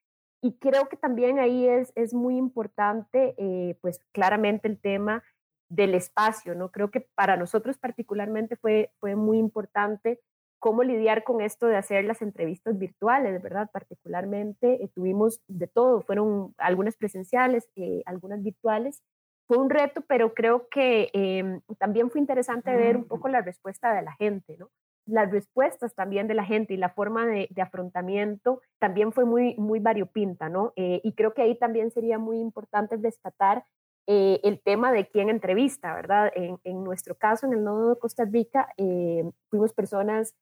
Y 0.41 0.59
creo 0.59 0.89
que 0.89 0.97
también 0.97 1.41
ahí 1.41 1.67
es, 1.67 1.93
es 1.97 2.15
muy 2.15 2.37
importante, 2.39 3.35
eh, 3.37 3.77
pues 3.83 4.01
claramente 4.13 4.69
el 4.69 4.81
tema 4.81 5.25
del 5.69 5.95
espacio, 5.95 6.55
¿no? 6.55 6.71
Creo 6.71 6.91
que 6.91 7.01
para 7.01 7.37
nosotros 7.37 7.77
particularmente 7.79 8.57
fue, 8.57 8.93
fue 9.01 9.17
muy 9.17 9.39
importante 9.39 10.21
cómo 10.59 10.83
lidiar 10.83 11.25
con 11.25 11.41
esto 11.41 11.67
de 11.67 11.77
hacer 11.77 12.05
las 12.05 12.23
entrevistas 12.23 12.79
virtuales, 12.79 13.43
¿verdad? 13.43 13.71
Particularmente 13.73 14.83
eh, 14.83 14.89
tuvimos 14.95 15.41
de 15.49 15.67
todo, 15.67 16.01
fueron 16.03 16.55
algunas 16.59 16.97
presenciales, 16.97 17.69
algunas 18.07 18.43
virtuales, 18.43 19.03
fue 19.49 19.57
un 19.57 19.71
reto, 19.71 20.03
pero 20.07 20.35
creo 20.35 20.69
que 20.69 21.11
em, 21.15 21.63
también 21.79 22.11
fue 22.11 22.21
interesante 22.21 22.71
ver 22.77 22.99
un 22.99 23.07
poco 23.07 23.29
la 23.29 23.41
respuesta 23.41 23.95
de 23.95 24.03
la 24.03 24.13
gente, 24.13 24.59
¿no? 24.59 24.69
Las 25.07 25.31
respuestas 25.31 25.95
también 25.95 26.29
de 26.29 26.35
la 26.35 26.45
gente 26.45 26.75
y 26.75 26.77
la 26.77 26.91
forma 26.91 27.27
de, 27.27 27.49
afrontamiento 27.63 28.61
también 28.79 29.11
fue 29.11 29.25
muy, 29.25 29.55
muy 29.57 29.81
variopinta, 29.81 30.51
¿no? 30.51 30.75
Eh, 30.77 31.01
y 31.03 31.15
creo 31.15 31.33
que 31.33 31.41
ahí 31.41 31.59
también 31.59 31.91
sería 31.91 32.19
muy 32.19 32.39
importante 32.41 32.99
destacar 32.99 33.65
eh, 34.07 34.39
el 34.45 34.61
tema 34.61 34.93
de 34.93 35.09
quién 35.09 35.31
entrevista, 35.31 35.95
¿verdad? 35.95 36.31
En, 36.35 36.85
nuestro 36.85 37.15
caso, 37.15 37.47
en 37.47 37.55
el 37.55 37.65
nodo 37.65 37.95
de 37.95 38.01
Costa 38.01 38.27
Rica, 38.27 38.69
eh, 38.77 39.31
fuimos 39.49 39.73
personas 39.73 40.35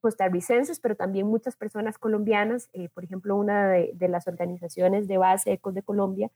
costarricenses, 0.00 0.80
pero 0.80 0.96
también 0.96 1.26
muchas 1.26 1.56
personas 1.56 1.98
colombianas, 1.98 2.70
por 2.92 3.04
ejemplo, 3.04 3.36
una 3.36 3.68
de, 3.68 4.08
las 4.08 4.26
organizaciones 4.26 5.06
de 5.06 5.16
base 5.18 5.52
Ecos 5.52 5.74
de 5.74 5.82
Colombia 5.82 6.30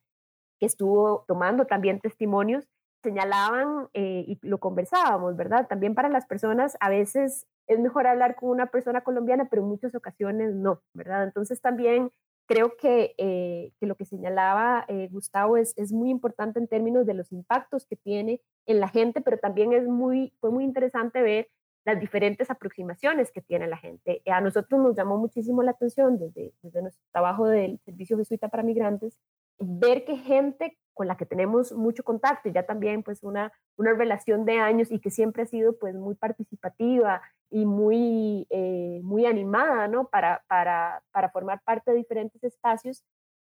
que 0.58 0.66
estuvo 0.66 1.24
tomando 1.26 1.66
también 1.66 2.00
testimonios, 2.00 2.68
señalaban 3.02 3.88
eh, 3.94 4.24
y 4.26 4.38
lo 4.42 4.58
conversábamos, 4.58 5.36
¿verdad? 5.36 5.68
También 5.68 5.94
para 5.94 6.08
las 6.08 6.26
personas 6.26 6.76
a 6.80 6.88
veces 6.88 7.46
es 7.68 7.78
mejor 7.78 8.06
hablar 8.06 8.34
con 8.34 8.50
una 8.50 8.66
persona 8.66 9.02
colombiana, 9.02 9.48
pero 9.48 9.62
en 9.62 9.68
muchas 9.68 9.94
ocasiones 9.94 10.54
no, 10.54 10.82
¿verdad? 10.94 11.24
Entonces 11.24 11.60
también 11.60 12.10
creo 12.46 12.76
que, 12.76 13.14
eh, 13.18 13.72
que 13.78 13.86
lo 13.86 13.94
que 13.94 14.04
señalaba 14.04 14.84
eh, 14.88 15.08
Gustavo 15.12 15.56
es, 15.58 15.74
es 15.76 15.92
muy 15.92 16.10
importante 16.10 16.58
en 16.58 16.66
términos 16.66 17.06
de 17.06 17.14
los 17.14 17.30
impactos 17.30 17.86
que 17.86 17.96
tiene 17.96 18.40
en 18.66 18.80
la 18.80 18.88
gente, 18.88 19.20
pero 19.20 19.38
también 19.38 19.72
es 19.72 19.86
muy, 19.86 20.32
fue 20.40 20.50
muy 20.50 20.64
interesante 20.64 21.22
ver 21.22 21.48
las 21.88 22.00
diferentes 22.00 22.50
aproximaciones 22.50 23.32
que 23.32 23.40
tiene 23.40 23.66
la 23.66 23.78
gente. 23.78 24.20
A 24.26 24.42
nosotros 24.42 24.78
nos 24.78 24.94
llamó 24.94 25.16
muchísimo 25.16 25.62
la 25.62 25.70
atención 25.70 26.18
desde, 26.18 26.52
desde 26.60 26.82
nuestro 26.82 27.02
trabajo 27.12 27.46
del 27.46 27.80
Servicio 27.86 28.18
Jesuita 28.18 28.48
para 28.48 28.62
Migrantes 28.62 29.18
ver 29.58 30.04
que 30.04 30.18
gente 30.18 30.76
con 30.92 31.06
la 31.06 31.16
que 31.16 31.24
tenemos 31.24 31.72
mucho 31.72 32.02
contacto, 32.02 32.50
ya 32.50 32.64
también 32.64 33.02
pues 33.02 33.22
una, 33.22 33.52
una 33.78 33.94
relación 33.94 34.44
de 34.44 34.58
años 34.58 34.92
y 34.92 35.00
que 35.00 35.10
siempre 35.10 35.44
ha 35.44 35.46
sido 35.46 35.78
pues 35.78 35.94
muy 35.94 36.14
participativa 36.14 37.22
y 37.48 37.64
muy, 37.64 38.46
eh, 38.50 39.00
muy 39.02 39.24
animada, 39.24 39.88
¿no? 39.88 40.08
Para, 40.08 40.44
para, 40.46 41.02
para 41.10 41.30
formar 41.30 41.62
parte 41.64 41.92
de 41.92 41.96
diferentes 41.96 42.44
espacios, 42.44 43.02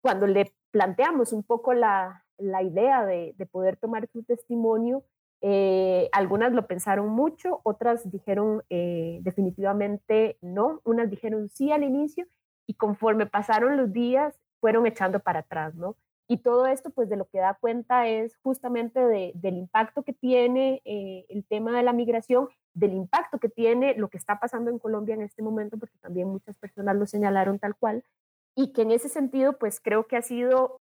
cuando 0.02 0.26
le 0.26 0.52
planteamos 0.72 1.32
un 1.32 1.42
poco 1.42 1.72
la, 1.72 2.22
la 2.36 2.62
idea 2.62 3.06
de, 3.06 3.34
de, 3.38 3.46
poder 3.46 3.78
tomar 3.78 4.06
su 4.08 4.22
testimonio, 4.24 5.04
eh, 5.42 6.08
algunas 6.12 6.52
lo 6.52 6.66
pensaron 6.66 7.08
mucho, 7.08 7.60
otras 7.64 8.10
dijeron 8.10 8.62
eh, 8.70 9.18
definitivamente 9.22 10.38
no, 10.40 10.80
unas 10.84 11.10
dijeron 11.10 11.48
sí 11.48 11.72
al 11.72 11.84
inicio 11.84 12.26
y 12.66 12.74
conforme 12.74 13.26
pasaron 13.26 13.76
los 13.76 13.92
días 13.92 14.38
fueron 14.60 14.86
echando 14.86 15.20
para 15.20 15.40
atrás, 15.40 15.74
¿no? 15.74 15.96
Y 16.28 16.38
todo 16.38 16.66
esto, 16.66 16.90
pues 16.90 17.08
de 17.08 17.16
lo 17.16 17.28
que 17.28 17.38
da 17.38 17.54
cuenta 17.54 18.08
es 18.08 18.36
justamente 18.42 19.00
del 19.00 19.56
impacto 19.56 20.02
que 20.02 20.12
tiene 20.12 20.82
eh, 20.84 21.24
el 21.28 21.44
tema 21.44 21.76
de 21.76 21.84
la 21.84 21.92
migración, 21.92 22.48
del 22.74 22.94
impacto 22.94 23.38
que 23.38 23.48
tiene 23.48 23.94
lo 23.94 24.08
que 24.08 24.18
está 24.18 24.40
pasando 24.40 24.70
en 24.70 24.80
Colombia 24.80 25.14
en 25.14 25.22
este 25.22 25.42
momento, 25.42 25.78
porque 25.78 25.98
también 25.98 26.28
muchas 26.28 26.58
personas 26.58 26.96
lo 26.96 27.06
señalaron 27.06 27.60
tal 27.60 27.76
cual, 27.76 28.04
y 28.56 28.72
que 28.72 28.82
en 28.82 28.90
ese 28.90 29.08
sentido, 29.08 29.56
pues 29.58 29.80
creo 29.80 30.08
que 30.08 30.16
ha 30.16 30.22
sido 30.22 30.80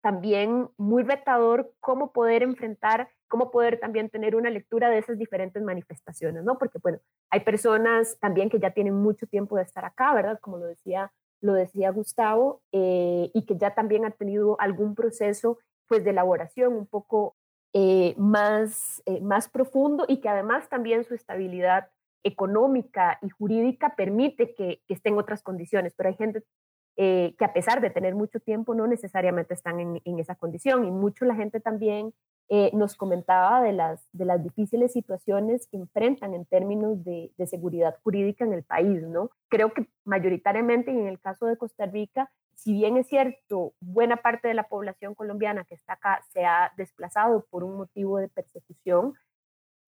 también 0.00 0.68
muy 0.76 1.02
retador 1.02 1.72
cómo 1.80 2.12
poder 2.12 2.42
enfrentar, 2.42 3.10
cómo 3.28 3.50
poder 3.50 3.78
también 3.80 4.10
tener 4.10 4.34
una 4.34 4.50
lectura 4.50 4.90
de 4.90 4.98
esas 4.98 5.18
diferentes 5.18 5.62
manifestaciones, 5.62 6.44
¿no? 6.44 6.58
Porque, 6.58 6.78
bueno, 6.82 6.98
hay 7.30 7.40
personas 7.40 8.18
también 8.20 8.50
que 8.50 8.58
ya 8.58 8.70
tienen 8.70 8.94
mucho 8.94 9.26
tiempo 9.26 9.56
de 9.56 9.62
estar 9.62 9.84
acá, 9.84 10.14
¿verdad? 10.14 10.38
Como 10.40 10.58
lo 10.58 10.66
decía 10.66 11.12
lo 11.40 11.54
decía 11.54 11.90
Gustavo, 11.90 12.62
eh, 12.72 13.30
y 13.32 13.46
que 13.46 13.56
ya 13.56 13.74
también 13.74 14.04
ha 14.04 14.10
tenido 14.10 14.60
algún 14.60 14.94
proceso 14.94 15.58
pues, 15.88 16.04
de 16.04 16.10
elaboración 16.10 16.74
un 16.74 16.86
poco 16.86 17.36
eh, 17.72 18.14
más, 18.18 19.02
eh, 19.06 19.20
más 19.20 19.48
profundo 19.48 20.04
y 20.08 20.20
que 20.20 20.28
además 20.28 20.68
también 20.68 21.04
su 21.04 21.14
estabilidad 21.14 21.88
económica 22.22 23.18
y 23.22 23.30
jurídica 23.30 23.94
permite 23.96 24.54
que, 24.54 24.82
que 24.86 24.94
esté 24.94 25.08
en 25.08 25.18
otras 25.18 25.42
condiciones, 25.42 25.94
pero 25.96 26.10
hay 26.10 26.16
gente 26.16 26.44
que 27.38 27.44
a 27.46 27.52
pesar 27.54 27.80
de 27.80 27.88
tener 27.88 28.14
mucho 28.14 28.40
tiempo 28.40 28.74
no 28.74 28.86
necesariamente 28.86 29.54
están 29.54 29.80
en, 29.80 30.18
esa 30.18 30.34
condición 30.34 30.84
y 30.84 30.90
mucho 30.90 31.24
la 31.24 31.34
gente 31.34 31.58
también 31.58 32.12
eh, 32.50 32.70
nos 32.74 32.94
comentaba 32.94 33.62
de 33.62 33.72
las, 33.72 34.06
difíciles 34.42 34.92
situaciones 34.92 35.66
que 35.68 35.78
enfrentan 35.78 36.34
en 36.34 36.44
términos 36.44 37.02
de, 37.02 37.32
de, 37.38 37.46
seguridad 37.46 37.96
jurídica 38.02 38.44
en 38.44 38.52
el 38.52 38.64
país, 38.64 39.02
¿no? 39.02 39.30
Creo 39.48 39.72
que 39.72 39.86
mayoritariamente, 40.04 40.92
y 40.92 40.98
en 40.98 41.06
el 41.06 41.18
caso 41.18 41.46
de 41.46 41.56
Costa 41.56 41.86
Rica, 41.86 42.30
si 42.54 42.74
bien 42.74 42.98
es 42.98 43.06
cierto, 43.06 43.72
buena 43.80 44.18
parte 44.18 44.48
de 44.48 44.54
la 44.54 44.64
población 44.64 45.14
colombiana 45.14 45.64
que 45.64 45.74
está 45.74 45.94
acá 45.94 46.22
se 46.34 46.44
ha 46.44 46.72
desplazado 46.76 47.46
por 47.48 47.64
un 47.64 47.78
motivo 47.78 48.18
de 48.18 48.28
persecución, 48.28 49.14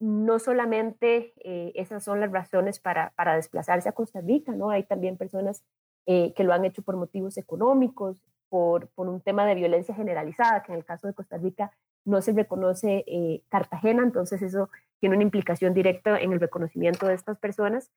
no 0.00 0.38
solamente 0.38 1.34
eh, 1.44 1.72
esas 1.74 2.02
son 2.02 2.20
las 2.20 2.32
razones 2.32 2.80
para, 2.80 3.12
para, 3.16 3.36
desplazarse 3.36 3.88
a 3.88 3.92
Costa 3.92 4.20
Rica, 4.22 4.52
¿no? 4.52 4.70
Hay 4.70 4.84
también 4.84 5.18
personas 5.18 5.62
eh, 6.06 6.32
que 6.34 6.44
lo 6.44 6.52
han 6.52 6.64
hecho 6.64 6.82
por 6.82 6.96
motivos 6.96 7.36
económicos, 7.36 8.22
por, 8.48 8.88
por, 8.88 9.08
un 9.08 9.20
tema 9.20 9.46
de 9.46 9.54
violencia 9.54 9.94
generalizada, 9.94 10.62
que 10.62 10.72
en 10.72 10.78
el 10.78 10.84
caso 10.84 11.06
de 11.06 11.14
Costa 11.14 11.38
Rica 11.38 11.72
no 12.04 12.20
se 12.20 12.32
reconoce 12.32 13.04
eh, 13.06 13.42
Cartagena, 13.48 14.02
entonces 14.02 14.42
eso 14.42 14.68
tiene 15.00 15.16
una 15.16 15.24
implicación 15.24 15.74
directa 15.74 16.18
en 16.18 16.32
el 16.32 16.40
reconocimiento 16.40 17.06
de 17.06 17.14
estas 17.14 17.38
personas. 17.38 17.90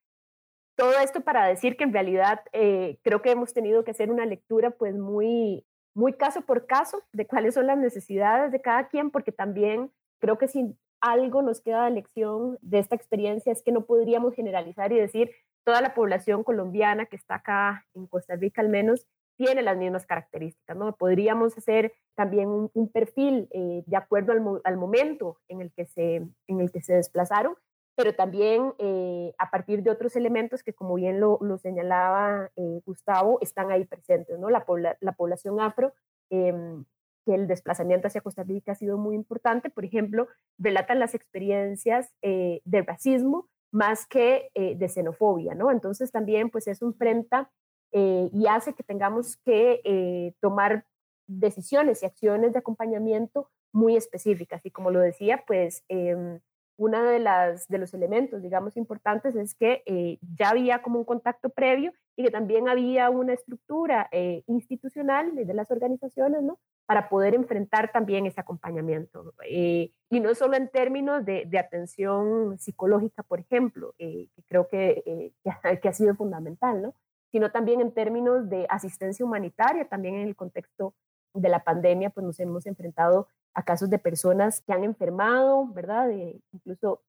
Todo 0.76 0.92
esto 1.00 1.22
para 1.22 1.46
decir 1.46 1.78
que 1.78 1.84
en 1.84 1.94
realidad 1.94 2.42
eh, 2.52 3.00
creo 3.04 3.22
que 3.22 3.32
hemos 3.32 3.54
tenido 3.54 3.84
que 3.84 3.92
hacer 3.92 4.12
una 4.12 4.26
lectura 4.26 4.72
pues 4.72 4.96
muy, 4.96 5.66
muy 5.94 6.14
caso 6.14 6.42
por 6.42 6.66
caso 6.66 7.02
de 7.14 7.26
cuáles 7.26 7.54
son 7.54 7.68
las 7.68 7.78
necesidades 7.78 8.52
de 8.52 8.62
cada 8.62 8.88
quien, 8.88 9.12
porque 9.12 9.32
también 9.32 9.92
creo 10.20 10.38
que 10.38 10.48
si 10.48 10.76
algo 11.00 11.42
nos 11.42 11.62
queda 11.62 11.86
de 11.86 11.92
lección 11.92 12.58
de 12.62 12.80
esta 12.80 12.96
experiencia 12.96 13.52
es 13.52 13.62
que 13.62 13.72
no 13.72 13.86
podríamos 13.86 14.34
generalizar 14.34 14.92
y 14.92 15.00
decir 15.00 15.32
toda 15.66 15.82
la 15.82 15.94
población 15.94 16.44
colombiana 16.44 17.08
que 17.08 17.18
está 17.18 17.36
acá 17.36 17.86
en 17.94 18.08
Costa 18.08 18.36
Rica 18.36 18.62
al 18.62 18.70
menos 18.70 19.08
tiene 19.38 19.62
las 19.64 19.78
mismas 19.78 20.06
características, 20.06 20.78
¿no? 20.78 20.96
Podríamos 20.96 21.58
hacer 21.58 21.94
también 22.16 22.48
un, 22.74 22.90
perfil 22.90 23.50
eh, 23.52 23.84
de 23.86 23.98
acuerdo 23.98 24.32
al, 24.64 24.78
momento 24.78 25.40
en 25.50 25.60
el, 25.60 25.74
que 25.74 25.86
se, 25.86 26.26
en 26.48 26.62
el 26.62 26.72
que 26.72 26.82
se 26.82 26.94
desplazaron, 26.94 27.56
pero 27.96 28.16
también 28.16 28.74
eh, 28.78 29.34
a 29.38 29.50
partir 29.52 29.84
de 29.84 29.92
otros 29.92 30.16
elementos 30.16 30.64
que, 30.64 30.74
como 30.74 30.96
bien 30.96 31.20
lo, 31.20 31.40
señalaba 31.58 32.50
eh, 32.56 32.82
Gustavo, 32.86 33.40
están 33.42 33.72
ahí 33.72 33.84
presentes, 33.84 34.40
¿no? 34.40 34.50
La, 34.50 34.66
la 35.02 35.12
población 35.14 35.60
afro, 35.60 35.94
em, 36.30 36.86
que 37.26 37.36
el 37.36 37.48
desplazamiento 37.48 38.08
hacia 38.08 38.22
Costa 38.22 38.44
Rica 38.44 38.72
ha 38.72 38.76
sido 38.76 38.98
muy 38.98 39.16
importante, 39.16 39.70
por 39.70 39.84
ejemplo, 39.84 40.28
relatan 40.60 41.00
las 41.00 41.16
experiencias 41.16 42.14
de 42.22 42.82
racismo 42.86 43.50
más 43.76 44.06
que 44.08 44.50
de 44.56 44.88
xenofobia, 44.88 45.54
¿no? 45.54 45.70
Entonces 45.70 46.12
también, 46.12 46.50
pues, 46.50 46.68
eso 46.68 46.86
enfrenta 46.86 47.52
eh, 47.98 48.30
y 48.34 48.46
hace 48.48 48.74
que 48.74 48.84
tengamos 48.84 49.38
que 49.38 49.80
eh, 49.86 50.34
tomar 50.42 50.86
decisiones 51.28 52.04
y 52.04 52.06
acciones 52.06 52.52
de 52.52 52.60
acompañamiento 52.60 53.50
muy 53.72 53.96
específicas. 53.96 54.66
Y 54.66 54.72
como 54.72 54.92
lo 54.92 55.00
decía, 55.00 55.46
pues 55.48 55.86
eh, 55.88 56.42
uno 56.78 57.04
de, 57.04 57.20
las, 57.20 57.68
de 57.68 57.78
los 57.78 57.94
elementos, 57.94 58.42
digamos, 58.42 58.76
importantes 58.78 59.36
es 59.36 59.56
que 59.56 59.84
eh, 59.86 60.18
ya 60.38 60.50
había 60.50 60.82
como 60.82 61.00
un 61.00 61.06
contacto 61.06 61.50
previo 61.50 61.94
y 62.16 62.24
que 62.24 62.32
también 62.32 62.68
había 62.70 63.10
una 63.10 63.34
estructura 63.34 64.10
institucional 64.48 65.36
de 65.36 65.54
las 65.54 65.70
organizaciones, 65.70 66.44
¿no? 66.44 66.60
Para 66.86 67.10
poder 67.10 67.36
enfrentar 67.36 67.92
también 67.92 68.26
ese 68.26 68.40
acompañamiento. 68.40 69.34
y 69.50 69.92
no 70.10 70.34
solo 70.34 70.56
en 70.56 70.70
términos 70.70 71.26
de, 71.26 71.50
atención 71.60 72.58
psicológica, 72.58 73.24
por 73.24 73.40
ejemplo, 73.42 73.94
que 73.98 74.30
creo 74.48 74.68
que, 74.70 75.34
que, 75.44 75.90
ha 75.90 75.94
sido 75.94 76.16
fundamental, 76.16 76.82
¿no? 76.82 76.96
sino 77.36 77.52
también 77.52 77.82
en 77.82 77.92
términos 77.92 78.50
de 78.50 78.66
asistencia 78.70 79.26
humanitaria, 79.26 79.90
también 79.90 80.16
en 80.16 80.26
el 80.26 80.38
contexto 80.38 80.94
de 81.34 81.50
la 81.50 81.66
pandemia, 81.66 82.10
pues 82.10 82.26
nos 82.26 82.40
hemos 82.40 82.66
enfrentado 82.66 83.28
a 83.56 83.64
casos 83.64 83.90
de 83.90 83.98
personas 83.98 84.62
que 84.62 84.74
han 84.74 84.84
enfermado, 84.84 85.68
¿verdad? 85.68 86.10
incluso 86.52 87.02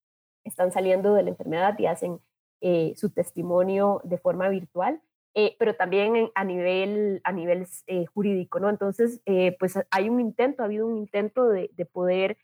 están 0.45 0.73
saliendo 0.73 1.15
de 1.15 1.25
la 1.25 1.31
enfermedad 1.31 1.77
y 1.79 1.87
hacen 1.87 2.21
eh, 2.61 2.95
su 2.97 3.11
testimonio 3.11 4.01
de 4.05 4.17
forma 4.17 4.49
virtual, 4.49 5.03
eh, 5.35 5.57
pero 5.59 5.75
también 5.75 6.31
a 6.35 6.45
nivel, 6.45 7.21
a 7.25 7.33
nivel 7.33 7.67
eh, 7.89 8.07
jurídico, 8.07 8.61
¿no? 8.61 8.71
Entonces, 8.71 9.21
pues 9.59 9.75
hay 9.91 10.09
un 10.09 10.21
intento, 10.21 10.63
ha 10.63 10.67
habido 10.67 10.87
un 10.87 10.97
intento 10.97 11.49
de, 11.49 11.71
de 11.75 11.85
poder 11.85 12.39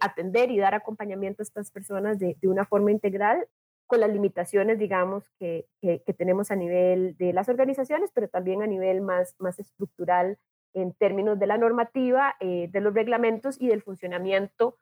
atender 0.00 0.50
y 0.50 0.58
dar 0.58 0.74
acompañamiento 0.74 1.42
a 1.42 1.44
estas 1.44 1.70
personas 1.70 2.18
de, 2.18 2.36
de, 2.40 2.48
una 2.48 2.64
forma 2.64 2.90
integral 2.90 3.46
con 3.86 4.00
las 4.00 4.10
limitaciones, 4.10 4.78
digamos, 4.78 5.24
que, 5.38 5.66
que, 5.80 6.14
tenemos 6.14 6.50
a 6.50 6.56
nivel 6.56 7.16
de 7.16 7.32
las 7.32 7.48
organizaciones, 7.48 8.10
pero 8.14 8.28
también 8.28 8.62
a 8.62 8.66
nivel 8.66 9.00
más, 9.00 9.34
más 9.38 9.58
estructural 9.58 10.38
en 10.74 10.92
términos 10.92 11.38
de 11.38 11.46
la 11.46 11.58
normativa, 11.58 12.36
eh, 12.40 12.68
de 12.70 12.80
los 12.80 12.94
reglamentos 12.94 13.60
y 13.60 13.68
del 13.68 13.82
funcionamiento 13.82 14.78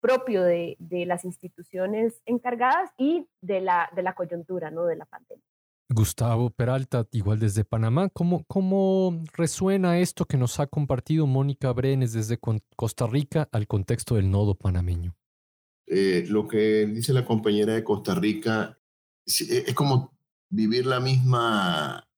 propio 0.00 0.42
de, 0.42 0.76
de, 0.78 1.06
las 1.06 1.24
instituciones 1.24 2.20
encargadas 2.26 2.90
y 2.98 3.26
de 3.40 3.60
la, 3.60 3.90
de 3.96 4.02
la 4.02 4.14
coyuntura 4.14 4.70
¿no? 4.70 4.84
de 4.84 4.96
la 4.96 5.06
pandemia. 5.06 5.44
Gustavo 5.88 6.50
Peralta, 6.50 7.06
igual 7.12 7.38
desde 7.38 7.64
Panamá, 7.64 8.08
¿cómo, 8.08 8.44
¿cómo 8.46 9.22
resuena 9.34 9.98
esto 9.98 10.24
que 10.24 10.36
nos 10.36 10.58
ha 10.58 10.66
compartido 10.66 11.26
Mónica 11.26 11.72
Brenes 11.72 12.12
desde 12.12 12.38
Costa 12.76 13.06
Rica 13.06 13.48
al 13.52 13.66
contexto 13.66 14.16
del 14.16 14.30
nodo 14.30 14.54
panameño? 14.54 15.14
Eh, 15.86 16.24
lo 16.28 16.48
que 16.48 16.86
dice 16.86 17.12
la 17.12 17.24
compañera 17.24 17.74
de 17.74 17.84
Costa 17.84 18.14
Rica 18.14 18.78
es, 19.26 19.74
como 19.74 20.16
vivir 20.48 20.86
la 20.86 21.00
misma, 21.00 22.08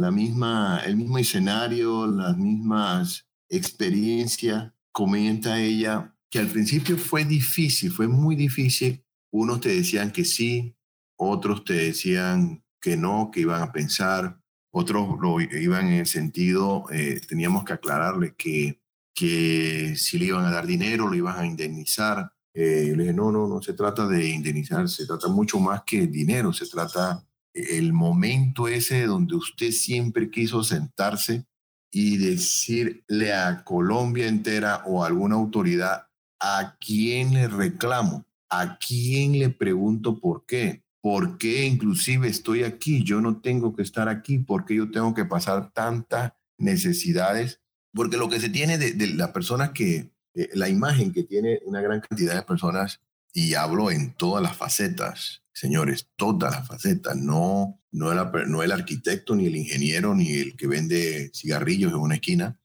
la 0.00 0.10
misma, 0.10 0.80
el 0.86 0.96
mismo 0.96 1.18
escenario, 1.18 2.06
las 2.06 2.36
mismas 2.36 3.28
experiencias. 3.48 4.72
Comenta 4.92 5.60
ella 5.60 6.16
que 6.30 6.38
al 6.38 6.48
principio 6.48 6.96
fue 6.96 7.24
difícil, 7.24 7.90
fue 7.90 8.08
muy 8.08 8.34
difícil. 8.34 9.04
Unos 9.30 9.60
te 9.60 9.68
decían 9.68 10.10
que 10.10 10.24
sí, 10.24 10.74
otros 11.16 11.64
te 11.64 11.74
decían 11.74 12.64
que 12.80 12.96
no, 12.96 13.30
que 13.30 13.40
iban 13.40 13.62
a 13.62 13.72
pensar, 13.72 14.40
otros 14.72 15.18
lo 15.20 15.38
iban 15.40 15.88
en 15.88 16.00
el 16.00 16.06
sentido, 16.06 16.86
eh, 16.90 17.20
teníamos 17.28 17.64
que 17.64 17.74
aclararle 17.74 18.34
que, 18.36 18.80
que 19.14 19.94
si 19.96 20.18
le 20.18 20.26
iban 20.26 20.46
a 20.46 20.50
dar 20.50 20.66
dinero, 20.66 21.08
lo 21.08 21.14
iban 21.14 21.38
a 21.38 21.46
indemnizar. 21.46 22.32
Eh, 22.54 22.94
le 22.96 23.02
dije, 23.04 23.14
no, 23.14 23.30
no, 23.30 23.46
no 23.46 23.60
se 23.60 23.74
trata 23.74 24.08
de 24.08 24.28
indemnizar, 24.28 24.88
se 24.88 25.06
trata 25.06 25.28
mucho 25.28 25.60
más 25.60 25.82
que 25.84 26.06
dinero, 26.06 26.52
se 26.52 26.66
trata 26.66 27.22
el 27.54 27.92
momento 27.92 28.68
ese 28.68 29.06
donde 29.06 29.34
usted 29.34 29.72
siempre 29.72 30.30
quiso 30.30 30.62
sentarse 30.62 31.46
y 31.90 32.18
decirle 32.18 33.32
a 33.32 33.64
Colombia 33.64 34.28
entera 34.28 34.82
o 34.86 35.02
a 35.02 35.08
alguna 35.08 35.34
autoridad 35.34 36.06
a 36.40 36.76
quién 36.80 37.34
le 37.34 37.48
reclamo, 37.48 38.24
a 38.48 38.78
quién 38.78 39.38
le 39.38 39.50
pregunto 39.50 40.20
por 40.20 40.46
qué, 40.46 40.84
por 41.02 41.38
qué 41.38 41.66
inclusive 41.66 42.28
estoy 42.28 42.64
aquí, 42.64 43.02
yo 43.04 43.20
no 43.20 43.40
tengo 43.40 43.74
que 43.74 43.82
estar 43.82 44.08
aquí, 44.08 44.38
por 44.38 44.64
qué 44.64 44.76
yo 44.76 44.90
tengo 44.90 45.14
que 45.14 45.24
pasar 45.24 45.70
tantas 45.72 46.32
necesidades, 46.58 47.60
porque 47.92 48.16
lo 48.16 48.28
que 48.28 48.40
se 48.40 48.48
tiene 48.48 48.78
de, 48.78 48.92
de 48.92 49.08
las 49.08 49.30
personas 49.30 49.70
que, 49.70 50.10
eh, 50.34 50.48
la 50.54 50.68
imagen 50.68 51.12
que 51.12 51.24
tiene 51.24 51.60
una 51.64 51.80
gran 51.80 52.00
cantidad 52.00 52.34
de 52.34 52.42
personas, 52.42 53.00
y 53.32 53.54
hablo 53.54 53.90
en 53.90 54.14
todas 54.14 54.42
las 54.42 54.56
facetas, 54.56 55.42
señores, 55.52 56.08
todas 56.16 56.54
las 56.54 56.66
facetas, 56.66 57.16
no, 57.16 57.80
no, 57.92 58.12
el, 58.12 58.50
no 58.50 58.62
el 58.62 58.72
arquitecto, 58.72 59.34
ni 59.34 59.46
el 59.46 59.56
ingeniero, 59.56 60.14
ni 60.14 60.32
el 60.32 60.56
que 60.56 60.66
vende 60.66 61.30
cigarrillos 61.34 61.92
en 61.92 61.98
una 61.98 62.14
esquina, 62.16 62.60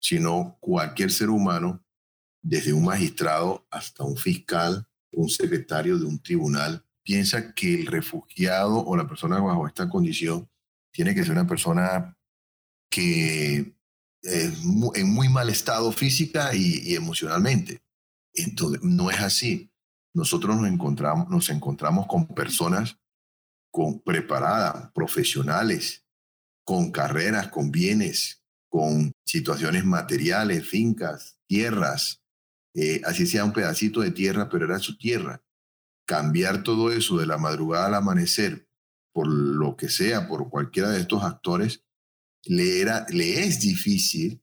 sino 0.00 0.58
cualquier 0.60 1.10
ser 1.10 1.30
humano, 1.30 1.84
desde 2.42 2.72
un 2.72 2.84
magistrado 2.84 3.66
hasta 3.70 4.04
un 4.04 4.16
fiscal, 4.16 4.86
un 5.12 5.28
secretario 5.28 5.98
de 5.98 6.06
un 6.06 6.20
tribunal, 6.20 6.84
piensa 7.04 7.54
que 7.54 7.74
el 7.74 7.86
refugiado 7.86 8.84
o 8.84 8.96
la 8.96 9.06
persona 9.06 9.40
bajo 9.40 9.66
esta 9.66 9.88
condición 9.88 10.48
tiene 10.92 11.14
que 11.14 11.22
ser 11.22 11.32
una 11.32 11.46
persona 11.46 12.16
que 12.90 13.74
en 14.24 15.12
muy 15.12 15.28
mal 15.28 15.48
estado 15.48 15.90
física 15.92 16.54
y, 16.54 16.94
emocionalmente. 16.94 17.82
Entonces, 18.34 18.82
no 18.82 19.10
es 19.10 19.20
así. 19.20 19.71
Nosotros 20.14 20.56
nos 20.56 20.68
encontramos, 20.68 21.28
nos 21.28 21.48
encontramos 21.48 22.06
con 22.06 22.26
personas 22.26 22.98
con, 23.72 24.00
preparadas, 24.00 24.92
profesionales, 24.92 26.04
con 26.64 26.92
carreras, 26.92 27.48
con 27.48 27.72
bienes, 27.72 28.44
con 28.68 29.12
situaciones 29.26 29.84
materiales, 29.84 30.68
fincas, 30.68 31.38
tierras, 31.46 32.22
eh, 32.74 33.00
así 33.04 33.26
sea 33.26 33.44
un 33.44 33.52
pedacito 33.52 34.00
de 34.00 34.12
tierra, 34.12 34.48
pero 34.48 34.66
era 34.66 34.78
su 34.78 34.96
tierra. 34.96 35.42
Cambiar 36.06 36.62
todo 36.62 36.92
eso 36.92 37.18
de 37.18 37.26
la 37.26 37.38
madrugada 37.38 37.86
al 37.86 37.94
amanecer, 37.94 38.68
por 39.12 39.26
lo 39.26 39.76
que 39.76 39.88
sea, 39.88 40.28
por 40.28 40.48
cualquiera 40.48 40.90
de 40.90 41.00
estos 41.00 41.22
actores, 41.22 41.84
le, 42.44 42.80
era, 42.80 43.06
le 43.10 43.40
es 43.44 43.60
difícil, 43.60 44.42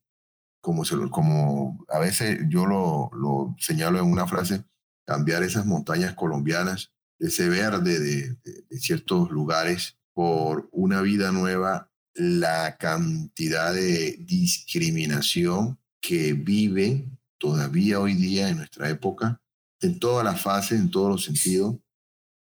como, 0.62 0.84
como 1.12 1.86
a 1.89 1.99
veces 1.99 2.39
yo 2.49 2.65
lo, 2.65 3.10
lo 3.13 3.55
señalo 3.60 3.99
en 3.99 4.05
una 4.05 4.27
frase, 4.27 4.63
cambiar 5.10 5.41
esas 5.41 5.65
montañas 5.65 6.13
colombianas, 6.13 6.91
ese 7.17 7.50
verde 7.50 8.00
de, 8.00 8.38
ciertos 8.78 9.32
lugares 9.32 9.98
por 10.13 10.69
una 10.72 11.02
vida 11.02 11.32
nueva, 11.32 11.91
la 12.13 12.78
cantidad 12.78 13.74
de 13.74 14.17
discriminación 14.19 15.80
que 16.00 16.34
viven 16.34 17.17
todavía 17.39 18.00
hoy 18.00 18.13
día 18.13 18.50
en 18.50 18.58
nuestra 18.58 18.88
época, 18.88 19.41
en 19.82 19.98
todas 19.98 20.24
las 20.24 20.39
fases, 20.39 20.80
en 20.80 20.91
todos 20.91 21.10
los 21.10 21.24
sentidos, 21.24 21.78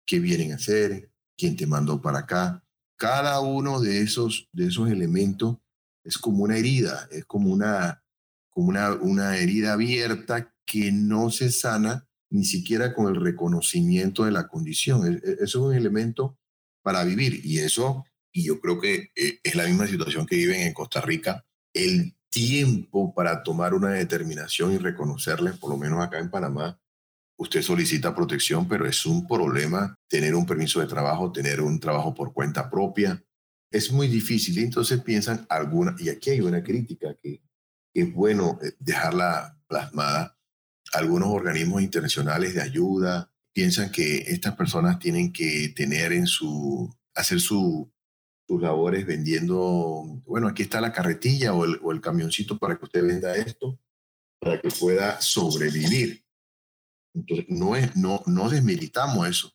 qué 0.07 0.21
vienen 0.21 0.53
a 0.53 0.55
hacer, 0.55 1.11
quién 1.37 1.57
te 1.57 1.67
mandó 1.67 2.01
para 2.01 2.21
acá, 2.21 2.65
cada 2.97 3.41
uno 3.41 3.81
de 3.81 4.03
esos, 4.03 4.49
de 4.53 4.69
esos 4.69 4.89
elementos 4.89 5.57
es 6.05 6.17
como 6.17 6.45
una 6.45 6.59
herida, 6.59 7.09
es 7.11 7.25
como 7.25 7.51
una, 7.51 8.05
como 8.51 8.69
una, 8.69 8.93
una 8.93 9.37
herida 9.37 9.73
abierta 9.73 10.55
que 10.65 10.93
no 10.93 11.29
se 11.31 11.51
sana 11.51 12.07
ni 12.33 12.45
siquiera 12.45 12.95
con 12.95 13.07
el 13.07 13.21
reconocimiento 13.21 14.25
de 14.25 14.33
la 14.33 14.49
condición. 14.49 15.07
E, 15.07 15.17
e, 15.17 15.33
eso 15.35 15.45
es 15.45 15.55
un 15.55 15.75
elemento 15.75 16.39
para 16.83 17.05
vivir 17.05 17.41
y 17.45 17.59
eso, 17.59 18.05
y 18.33 18.45
yo 18.45 18.61
creo 18.61 18.81
que 18.81 19.11
eh, 19.15 19.39
es 19.43 19.55
la 19.55 19.67
misma 19.67 19.87
situación 19.87 20.27
que 20.27 20.37
viven 20.37 20.63
en 20.63 20.75
Costa 20.75 21.01
Rica, 21.01 21.45
el 21.73 22.17
tiempo 22.31 23.15
para 23.15 23.43
tomar 23.43 23.75
una 23.75 23.91
determinación 23.91 24.73
y 24.73 24.79
reconocerle, 24.79 25.53
por 25.53 25.71
lo 25.71 25.77
menos 25.77 26.03
acá 26.03 26.19
en 26.19 26.31
Panamá, 26.31 26.81
usted 27.37 27.63
solicita 27.63 28.15
protección, 28.15 28.67
pero 28.67 28.87
es 28.87 29.05
un 29.05 29.27
problema 29.27 29.95
tener 30.09 30.35
un 30.35 30.47
permiso 30.47 30.81
de 30.81 30.87
trabajo, 30.87 31.33
tener 31.33 31.61
un 31.61 31.79
trabajo 31.79 32.15
por 32.15 32.33
cuenta 32.33 32.71
propia. 32.71 33.23
Es 33.71 33.93
muy 33.93 34.09
difícil. 34.09 34.59
Entonces 34.59 35.03
piensan 35.03 35.47
alguna, 35.49 35.95
y 35.99 36.09
aquí 36.09 36.31
hay 36.31 36.41
una 36.41 36.63
crítica 36.63 37.15
que, 37.21 37.43
es 37.95 38.13
bueno 38.13 38.59
eh, 38.63 38.73
dejarla 38.79 39.59
plasmada. 39.67 40.39
Algunos 40.93 41.31
organismos 41.31 41.83
internacionales 41.83 42.55
de 42.55 42.63
ayuda 42.63 43.33
piensan 43.53 43.91
que 43.91 44.19
estas 44.19 44.57
personas 44.57 44.99
tienen 44.99 45.33
que 45.33 45.73
tener 45.77 46.13
en 46.13 46.27
su, 46.27 46.95
hacer 47.15 47.41
su, 47.41 47.91
sus 48.47 48.61
labores 48.61 49.07
vendiendo, 49.07 50.23
bueno, 50.27 50.49
aquí 50.49 50.63
está 50.63 50.81
la 50.81 50.93
carretilla 50.93 51.55
o 51.55 51.65
el, 51.65 51.79
o 51.83 51.93
el 51.93 52.01
camioncito 52.01 52.59
para 52.59 52.77
que 52.79 52.85
usted 52.85 53.07
venda 53.07 53.35
esto, 53.37 53.79
para 54.41 54.61
que 54.61 54.71
pueda 54.71 55.21
sobrevivir. 55.21 56.25
Entonces, 57.15 57.47
no, 57.49 57.77
es, 57.77 57.95
no, 57.97 58.23
no 58.27 58.49
desmilitamos 58.49 59.29
eso, 59.29 59.55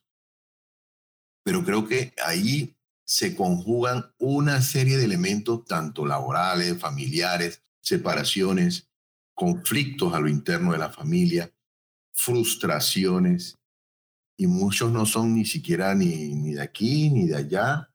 pero 1.44 1.64
creo 1.64 1.86
que 1.86 2.14
ahí 2.24 2.76
se 3.04 3.34
conjugan 3.34 4.12
una 4.18 4.60
serie 4.60 4.98
de 4.98 5.04
elementos, 5.04 5.64
tanto 5.64 6.04
laborales, 6.04 6.78
familiares, 6.78 7.62
separaciones, 7.80 8.87
conflictos 9.38 10.12
a 10.12 10.18
lo 10.18 10.28
interno 10.28 10.72
de 10.72 10.78
la 10.78 10.90
familia, 10.90 11.48
frustraciones, 12.12 13.56
y 14.36 14.48
muchos 14.48 14.90
no 14.90 15.06
son 15.06 15.32
ni 15.32 15.44
siquiera 15.44 15.94
ni, 15.94 16.34
ni 16.34 16.54
de 16.54 16.62
aquí 16.62 17.08
ni 17.08 17.28
de 17.28 17.36
allá, 17.36 17.88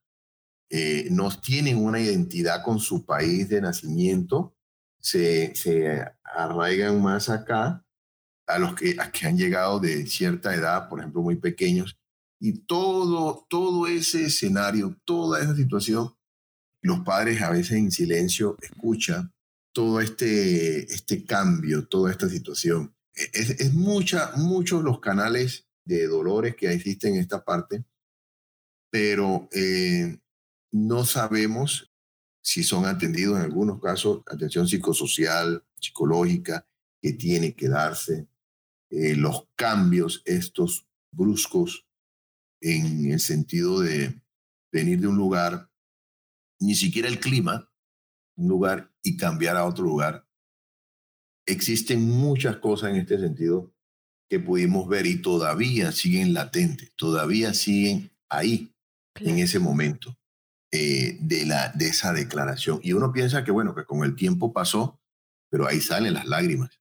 eh, 0.70 1.10
no 1.12 1.30
tienen 1.38 1.84
una 1.84 2.00
identidad 2.00 2.64
con 2.64 2.80
su 2.80 3.06
país 3.06 3.50
de 3.50 3.60
nacimiento, 3.60 4.56
se, 5.02 5.54
se 5.54 6.02
arraigan 6.24 7.02
más 7.02 7.28
acá 7.28 7.86
a 8.48 8.58
los 8.58 8.74
que, 8.76 8.96
a 8.98 9.12
que 9.12 9.28
han 9.28 9.38
llegado 9.38 9.82
de 9.82 10.08
cierta 10.08 10.56
edad, 10.56 10.88
por 10.88 11.00
ejemplo, 11.00 11.22
muy 11.22 11.36
pequeños, 11.36 11.98
y 12.40 12.60
todo, 12.60 13.46
todo 13.50 13.88
ese 13.88 14.28
escenario, 14.28 14.96
toda 15.04 15.42
esa 15.42 15.58
situación, 15.58 16.16
los 16.82 17.02
padres 17.02 17.42
a 17.42 17.50
veces 17.50 17.74
en 17.74 17.92
silencio 17.92 18.58
escuchan 18.62 19.34
todo 19.74 20.00
este, 20.00 20.84
este 20.94 21.26
cambio, 21.26 21.88
toda 21.88 22.12
esta 22.12 22.30
situación. 22.30 22.96
E, 23.16 23.30
es, 23.34 23.50
es 23.60 23.74
mucha, 23.74 24.32
muchos 24.38 24.84
los 24.84 25.00
canales 25.00 25.68
de 25.84 26.08
dolores 26.08 26.56
que 26.56 26.72
existen 26.72 27.16
en 27.16 27.22
esta 27.22 27.44
parte, 27.44 27.84
pero 28.90 29.50
eh, 29.52 30.20
no 30.72 31.04
sabemos 31.04 31.92
si 32.42 32.64
son 32.64 32.86
atendidos 32.86 33.38
en 33.38 33.44
algunos 33.44 33.82
casos, 33.82 34.22
atención 34.28 34.68
psicosocial, 34.68 35.66
psicológica, 35.80 36.68
que 37.02 37.14
tiene 37.14 37.56
que 37.56 37.68
darse, 37.68 38.28
eh, 38.90 39.16
los 39.16 39.48
cambios 39.56 40.22
estos 40.26 40.88
bruscos 41.12 41.88
en 42.62 43.12
el 43.12 43.20
sentido 43.20 43.80
de 43.82 44.22
venir 44.72 45.02
de 45.02 45.08
un 45.08 45.18
lugar, 45.18 45.70
ni 46.60 46.76
siquiera 46.76 47.08
el 47.08 47.20
clima, 47.20 47.73
un 48.36 48.48
lugar 48.48 48.92
y 49.02 49.18
cambiar 49.18 49.58
a 49.58 49.66
otro 49.66 49.84
lugar. 49.84 50.28
Existen 51.46 52.02
muchas 52.02 52.58
cosas 52.58 52.92
en 52.92 52.98
este 52.98 53.20
sentido 53.20 53.74
que 54.30 54.40
pudimos 54.40 54.88
ver 54.88 55.06
y 55.06 55.22
todavía 55.22 55.92
siguen 55.92 56.34
latentes, 56.34 56.94
todavía 56.96 57.54
siguen 57.54 58.12
ahí 58.30 58.74
en 59.16 59.40
ese 59.40 59.60
momento 59.60 60.18
eh, 60.72 61.18
de, 61.20 61.46
la, 61.46 61.70
de 61.70 61.88
esa 61.88 62.14
declaración. 62.14 62.80
Y 62.82 62.94
uno 62.94 63.12
piensa 63.12 63.44
que, 63.44 63.52
bueno, 63.52 63.76
que 63.76 63.86
con 63.86 64.04
el 64.04 64.16
tiempo 64.16 64.52
pasó, 64.52 65.00
pero 65.50 65.68
ahí 65.68 65.82
salen 65.82 66.16
las 66.16 66.26
lágrimas, 66.26 66.80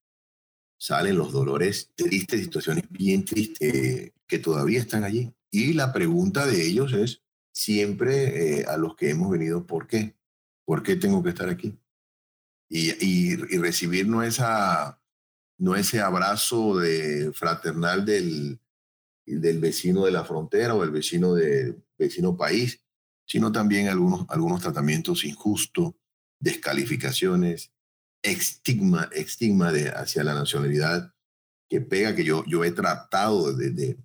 salen 0.79 1.19
los 1.19 1.33
dolores 1.33 1.93
tristes, 1.95 2.41
situaciones 2.41 2.85
bien 2.89 3.25
tristes 3.25 4.13
que 4.27 4.39
todavía 4.39 4.81
están 4.81 5.05
allí. 5.05 5.35
Y 5.51 5.75
la 5.75 5.93
pregunta 5.93 6.47
de 6.47 6.67
ellos 6.67 6.95
es 6.95 7.23
siempre 7.53 8.61
eh, 8.61 8.65
a 8.67 8.79
los 8.79 8.97
que 8.97 9.11
hemos 9.11 9.31
venido, 9.31 9.67
¿por 9.67 9.87
qué? 9.87 10.17
¿Por 10.65 10.83
qué 10.83 10.97
tengo 10.97 11.23
que 11.23 11.31
estar 11.31 11.49
aquí? 11.49 11.79
Y, 12.69 12.93
y, 13.05 13.37
recibir 13.59 14.09
no, 14.09 14.23
esa, 14.23 14.99
no 15.59 15.77
ese 15.77 16.01
abrazo 16.01 16.79
de, 16.79 17.33
fraternal 17.35 18.05
del, 18.05 18.61
del 19.27 19.59
vecino 19.59 20.07
de 20.07 20.13
la 20.13 20.25
frontera 20.25 20.75
o 20.75 20.81
del 20.81 20.91
vecino 20.91 21.35
del 21.35 21.83
vecino 21.99 22.37
país, 22.37 22.83
sino 23.27 23.53
también 23.53 23.89
algunos, 23.89 24.25
algunos 24.31 24.63
tratamientos 24.63 25.25
injustos, 25.25 25.95
descalificaciones, 26.41 27.73
estigma, 28.23 29.09
estigma 29.13 29.73
de, 29.73 29.91
hacia 29.91 30.25
la 30.25 30.35
nacionalidad 30.35 31.15
que 31.69 31.81
pega, 31.81 32.15
que 32.15 32.25
yo, 32.25 32.45
yo 32.47 32.65
he 32.65 32.73
tratado 32.73 33.53
de, 33.55 33.71
de, 33.71 33.99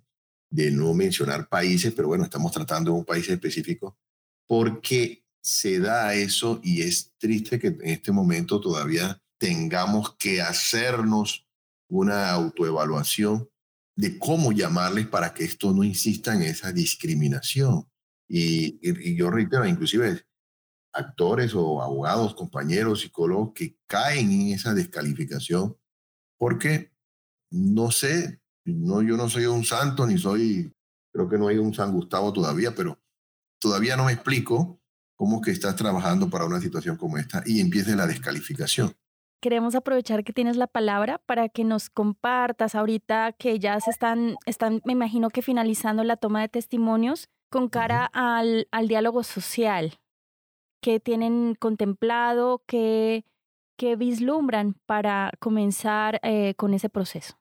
de 0.50 0.70
no 0.70 0.94
mencionar 0.94 1.48
países, 1.48 1.92
pero 1.94 2.08
bueno, 2.08 2.24
estamos 2.24 2.52
tratando 2.52 2.92
de 2.92 2.98
un 2.98 3.04
país 3.04 3.28
específico, 3.28 3.98
porque 4.46 5.24
se 5.42 5.78
da 5.78 6.14
eso 6.14 6.60
y 6.62 6.82
es 6.82 7.12
triste 7.18 7.58
que 7.58 7.68
en 7.68 7.86
este 7.86 8.12
momento 8.12 8.60
todavía 8.60 9.20
tengamos 9.38 10.16
que 10.16 10.42
hacernos 10.42 11.46
una 11.88 12.30
autoevaluación 12.30 13.48
de 13.96 14.18
cómo 14.18 14.52
llamarles 14.52 15.06
para 15.06 15.32
que 15.34 15.44
esto 15.44 15.72
no 15.72 15.82
insista 15.82 16.34
en 16.34 16.42
esa 16.42 16.72
discriminación. 16.72 17.88
Y, 18.28 19.16
yo 19.16 19.30
reitero, 19.30 19.66
inclusive 19.66 20.24
actores 20.92 21.54
o 21.54 21.82
abogados, 21.82 22.34
compañeros, 22.34 23.00
psicólogos 23.00 23.52
que 23.54 23.76
caen 23.86 24.30
en 24.30 24.48
esa 24.52 24.74
descalificación 24.74 25.76
porque 26.38 26.92
no 27.50 27.90
sé, 27.90 28.40
no, 28.64 29.02
yo 29.02 29.16
no 29.16 29.28
soy 29.28 29.46
un 29.46 29.64
santo 29.64 30.06
ni 30.06 30.18
soy, 30.18 30.72
creo 31.12 31.28
que 31.28 31.38
no 31.38 31.48
hay 31.48 31.58
un 31.58 31.74
San 31.74 31.92
Gustavo 31.92 32.32
todavía, 32.32 32.74
pero 32.74 33.00
todavía 33.58 33.96
no 33.96 34.04
me 34.04 34.12
explico 34.12 34.77
cómo 35.18 35.40
que 35.40 35.50
estás 35.50 35.74
trabajando 35.74 36.30
para 36.30 36.46
una 36.46 36.60
situación 36.60 36.96
como 36.96 37.18
esta 37.18 37.42
y 37.44 37.60
empiece 37.60 37.96
la 37.96 38.06
descalificación. 38.06 38.94
Queremos 39.42 39.74
aprovechar 39.74 40.24
que 40.24 40.32
tienes 40.32 40.56
la 40.56 40.68
palabra 40.68 41.18
para 41.26 41.48
que 41.48 41.64
nos 41.64 41.90
compartas 41.90 42.74
ahorita 42.74 43.32
que 43.32 43.58
ya 43.58 43.78
se 43.80 43.90
están, 43.90 44.36
están 44.46 44.80
me 44.84 44.92
imagino 44.92 45.28
que 45.30 45.42
finalizando 45.42 46.04
la 46.04 46.16
toma 46.16 46.40
de 46.40 46.48
testimonios 46.48 47.28
con 47.50 47.68
cara 47.68 48.10
uh 48.14 48.16
-huh. 48.16 48.38
al, 48.38 48.68
al, 48.70 48.88
diálogo 48.88 49.24
social. 49.24 49.98
¿Qué 50.80 51.00
tienen 51.00 51.56
contemplado? 51.56 52.62
¿Qué, 52.66 53.24
qué 53.76 53.96
vislumbran 53.96 54.74
para 54.86 55.32
comenzar 55.40 56.20
eh, 56.22 56.54
con 56.54 56.74
ese 56.74 56.88
proceso? 56.88 57.34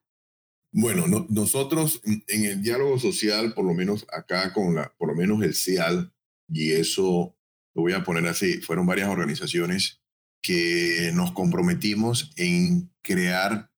Bueno, 0.71 1.07
no, 1.07 1.25
nosotros 1.29 2.01
en 2.05 2.45
el 2.45 2.61
diálogo 2.61 2.97
social, 2.99 3.53
por 3.53 3.65
lo 3.65 3.73
menos 3.73 4.05
acá 4.11 4.51
con 4.53 4.75
la, 4.75 4.93
por 4.97 5.09
lo 5.09 5.15
menos 5.15 5.41
el 5.43 5.53
CIAL, 5.53 6.11
y 6.49 6.71
eso 6.71 7.36
lo 7.77 7.83
voy 7.83 7.93
a 7.93 8.03
poner 8.03 8.27
así, 8.27 8.59
fueron 8.59 8.87
varias 8.87 9.07
organizaciones 9.07 10.01
que 10.41 11.11
nos 11.13 11.31
comprometimos 11.31 12.31
en 12.35 12.91
crear 13.03 13.69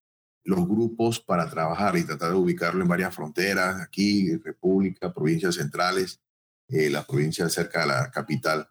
los 0.46 0.66
grupos 0.66 1.20
para 1.20 1.50
trabajar 1.50 1.98
y 1.98 2.06
tratar 2.06 2.30
de 2.30 2.38
ubicarlo 2.38 2.82
en 2.82 2.88
varias 2.88 3.14
fronteras, 3.14 3.82
aquí, 3.82 4.38
República, 4.38 5.14
provincias 5.14 5.56
centrales, 5.56 6.22
eh, 6.70 6.90
las 6.90 7.06
provincias 7.06 7.52
cerca 7.52 7.82
de 7.82 7.88
la 7.88 8.10
capital. 8.10 8.70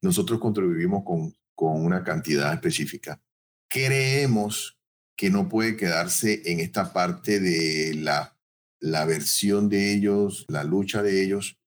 Nosotros 0.00 0.40
contribuimos 0.40 1.04
con, 1.04 1.34
con 1.54 1.84
una 1.84 2.02
cantidad 2.02 2.50
específica. 2.54 3.20
Creemos 3.68 4.78
que 5.18 5.28
no 5.28 5.50
puede 5.50 5.76
quedarse 5.76 6.40
en 6.50 6.60
esta 6.60 6.94
parte 6.94 7.40
de 7.40 7.92
la, 7.92 8.38
la 8.80 9.04
versión 9.04 9.68
de 9.68 9.92
ellos, 9.92 10.46
la 10.48 10.64
lucha 10.64 11.02
de 11.02 11.22
ellos, 11.22 11.58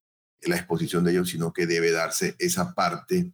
la 0.42 0.56
exposición 0.56 1.04
de 1.04 1.12
ellos, 1.12 1.30
sino 1.30 1.52
que 1.52 1.66
debe 1.66 1.90
darse 1.90 2.36
esa 2.38 2.74
parte 2.74 3.32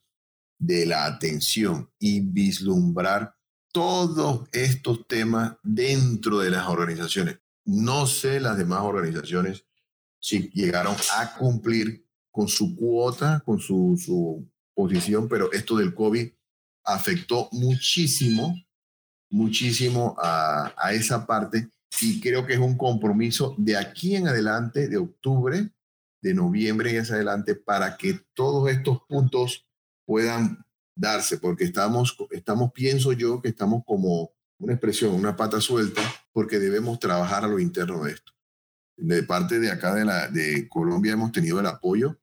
de 0.59 0.87
la 0.87 1.05
atención 1.05 1.91
y 1.99 2.21
vislumbrar 2.21 3.35
todos 3.73 4.49
estos 4.53 5.07
temas 5.07 5.57
dentro 5.63 6.39
de 6.39 6.51
las 6.51 6.67
organizaciones. 6.69 7.39
No 7.65 8.07
sé 8.07 8.41
las 8.41 8.57
demás 8.57 8.81
organizaciones 8.83 9.65
si 10.19 10.51
llegaron 10.51 10.97
a 11.17 11.35
cumplir 11.37 12.07
con 12.31 12.49
su 12.49 12.75
cuota, 12.75 13.43
con 13.45 13.59
su, 13.59 14.01
su 14.03 14.49
posición, 14.75 15.29
pero 15.29 15.53
esto 15.53 15.77
del 15.77 15.95
COVID 15.95 16.31
afectó 16.85 17.49
muchísimo 17.53 18.55
muchísimo 19.31 20.15
a, 20.19 20.73
a, 20.77 20.93
esa 20.93 21.27
parte 21.27 21.69
y 22.01 22.21
creo 22.21 22.47
que 22.47 22.55
es 22.55 22.59
un 22.59 22.77
compromiso 22.77 23.55
de 23.59 23.77
aquí 23.77 24.17
en 24.17 24.29
adelante, 24.29 24.89
de 24.89 24.99
octubre, 24.99 25.71
de 26.27 26.35
noviembre 26.35 26.93
y 26.93 26.97
hacia 26.97 27.15
adelante, 27.15 27.55
para 27.55 27.97
que 27.97 28.21
todos 28.35 28.69
estos 28.69 28.99
puntos 29.09 29.65
puedan 30.05 30.67
darse, 30.97 31.39
porque 31.39 31.63
estamos, 31.63 32.17
estamos, 32.31 32.73
pienso 32.73 33.13
yo, 33.13 33.41
que 33.41 33.51
estamos 33.51 33.85
como 33.87 34.33
una 34.59 34.73
expresión, 34.73 35.15
una 35.15 35.37
pata 35.37 35.61
suelta, 35.61 36.03
porque 36.33 36.59
debemos 36.59 36.99
trabajar 36.99 37.45
a 37.45 37.49
lo 37.49 37.61
interno 37.61 38.03
de 38.03 38.13
esto. 38.13 38.33
De 38.97 39.23
parte 39.23 39.61
de 39.61 39.71
acá 39.71 39.95
de, 39.95 40.05
la, 40.05 40.29
de 40.29 40.67
Colombia 40.69 41.13
hemos 41.13 41.31
tenido 41.31 41.61
el 41.61 41.67
apoyo 41.67 42.19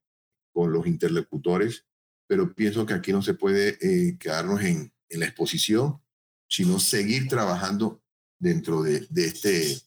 con 0.52 0.74
los 0.74 0.86
interlocutores, 0.86 1.86
pero 2.28 2.54
pienso 2.54 2.86
que 2.86 2.96
aquí 2.96 3.13
no 3.13 3.22
se 3.22 3.36
puede 3.36 3.78
eh, 3.80 4.18
quedarnos 4.18 4.62
en, 4.63 4.92
en 5.08 5.20
la 5.20 5.28
exposición, 5.28 6.02
sino 6.50 6.78
seguir 6.78 7.30
trabajando 7.30 8.04
dentro 8.38 8.84
de, 8.84 9.08
de, 9.10 9.28
este, 9.28 9.78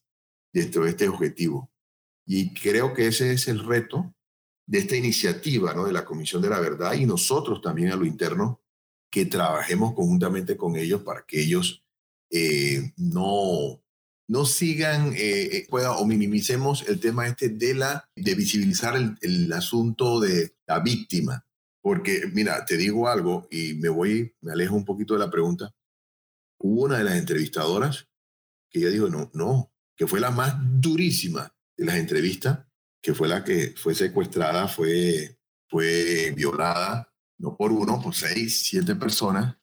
dentro 0.54 0.84
de 0.84 0.90
este 0.90 1.06
objetivo. 1.06 1.70
Y 2.26 2.52
creo 2.52 2.92
que 2.92 3.06
ese 3.06 3.32
es 3.32 3.46
el 3.48 3.64
reto 3.64 4.12
de 4.66 4.78
esta 4.78 4.96
iniciativa 4.96 5.72
¿no? 5.72 5.86
de 5.86 5.92
la 5.92 6.04
Comisión 6.04 6.42
de 6.42 6.50
la 6.50 6.60
Verdad 6.60 6.94
y 6.94 7.06
nosotros 7.06 7.62
también 7.62 7.92
a 7.92 7.96
lo 7.96 8.04
interno, 8.04 8.60
que 9.10 9.24
trabajemos 9.24 9.94
conjuntamente 9.94 10.56
con 10.56 10.76
ellos 10.76 11.02
para 11.02 11.24
que 11.24 11.40
ellos 11.40 11.84
eh, 12.30 12.92
no, 12.96 13.80
no 14.28 14.44
sigan 14.44 15.12
eh, 15.14 15.56
eh, 15.56 15.66
pueda, 15.70 15.92
o 15.92 16.04
minimicemos 16.04 16.86
el 16.88 16.98
tema 16.98 17.28
este 17.28 17.48
de, 17.48 17.74
la, 17.74 18.10
de 18.16 18.34
visibilizar 18.34 18.96
el, 18.96 19.16
el 19.20 19.52
asunto 19.52 20.20
de 20.20 20.56
la 20.66 20.80
víctima, 20.80 21.46
Porque, 21.80 22.28
mira, 22.32 22.64
te 22.64 22.76
digo 22.76 23.08
algo 23.08 23.46
y 23.50 23.74
me 23.74 23.88
voy, 23.88 24.34
me 24.40 24.52
alejo 24.52 24.74
un 24.74 24.84
poquito 24.84 25.14
de 25.14 25.20
la 25.20 25.30
pregunta. 25.30 25.72
Hubo 26.58 26.82
una 26.82 26.98
de 26.98 27.04
las 27.04 27.16
entrevistadoras 27.16 28.08
que 28.68 28.80
ella 28.80 28.90
dijo, 28.90 29.08
no, 29.08 29.30
no, 29.32 29.72
que 29.96 30.08
fue 30.08 30.18
la 30.18 30.32
más 30.32 30.56
durísima 30.58 31.55
de 31.76 31.84
las 31.84 31.96
entrevistas, 31.96 32.66
que 33.02 33.14
fue 33.14 33.28
la 33.28 33.44
que 33.44 33.74
fue 33.76 33.94
secuestrada, 33.94 34.68
fue, 34.68 35.38
fue 35.68 36.32
violada, 36.36 37.12
no 37.38 37.56
por 37.56 37.72
uno, 37.72 38.00
por 38.00 38.14
seis, 38.14 38.62
siete 38.64 38.96
personas. 38.96 39.56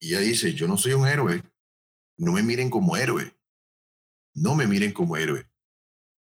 Y 0.00 0.08
ella 0.08 0.20
dice, 0.20 0.52
yo 0.54 0.66
no 0.66 0.76
soy 0.76 0.92
un 0.92 1.06
héroe, 1.06 1.42
no 2.18 2.32
me 2.32 2.42
miren 2.42 2.70
como 2.70 2.96
héroe, 2.96 3.36
no 4.34 4.54
me 4.54 4.66
miren 4.66 4.92
como 4.92 5.16
héroe, 5.16 5.48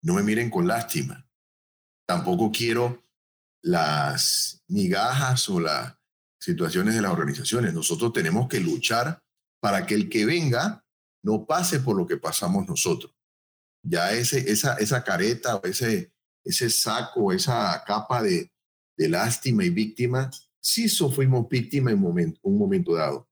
no 0.02 0.14
me 0.14 0.22
miren 0.22 0.50
con 0.50 0.66
lástima. 0.66 1.26
Tampoco 2.06 2.50
quiero 2.50 3.02
las 3.62 4.62
migajas 4.68 5.48
o 5.48 5.60
las 5.60 5.96
situaciones 6.38 6.94
de 6.94 7.02
las 7.02 7.12
organizaciones. 7.12 7.72
Nosotros 7.72 8.12
tenemos 8.12 8.48
que 8.48 8.60
luchar 8.60 9.22
para 9.60 9.86
que 9.86 9.94
el 9.94 10.08
que 10.08 10.26
venga 10.26 10.84
no 11.22 11.46
pase 11.46 11.80
por 11.80 11.96
lo 11.96 12.06
que 12.06 12.16
pasamos 12.16 12.66
nosotros. 12.66 13.14
Ya 13.84 14.12
ese, 14.12 14.50
esa, 14.50 14.76
esa 14.76 15.02
careta 15.02 15.56
o 15.56 15.66
ese, 15.66 16.12
ese 16.44 16.70
saco, 16.70 17.32
esa 17.32 17.82
capa 17.86 18.22
de, 18.22 18.52
de 18.96 19.08
lástima 19.08 19.64
y 19.64 19.70
víctima, 19.70 20.30
sí 20.60 20.88
sufrimos 20.88 21.48
víctima 21.48 21.90
en 21.90 22.00
momento, 22.00 22.40
un 22.44 22.58
momento 22.58 22.94
dado. 22.94 23.28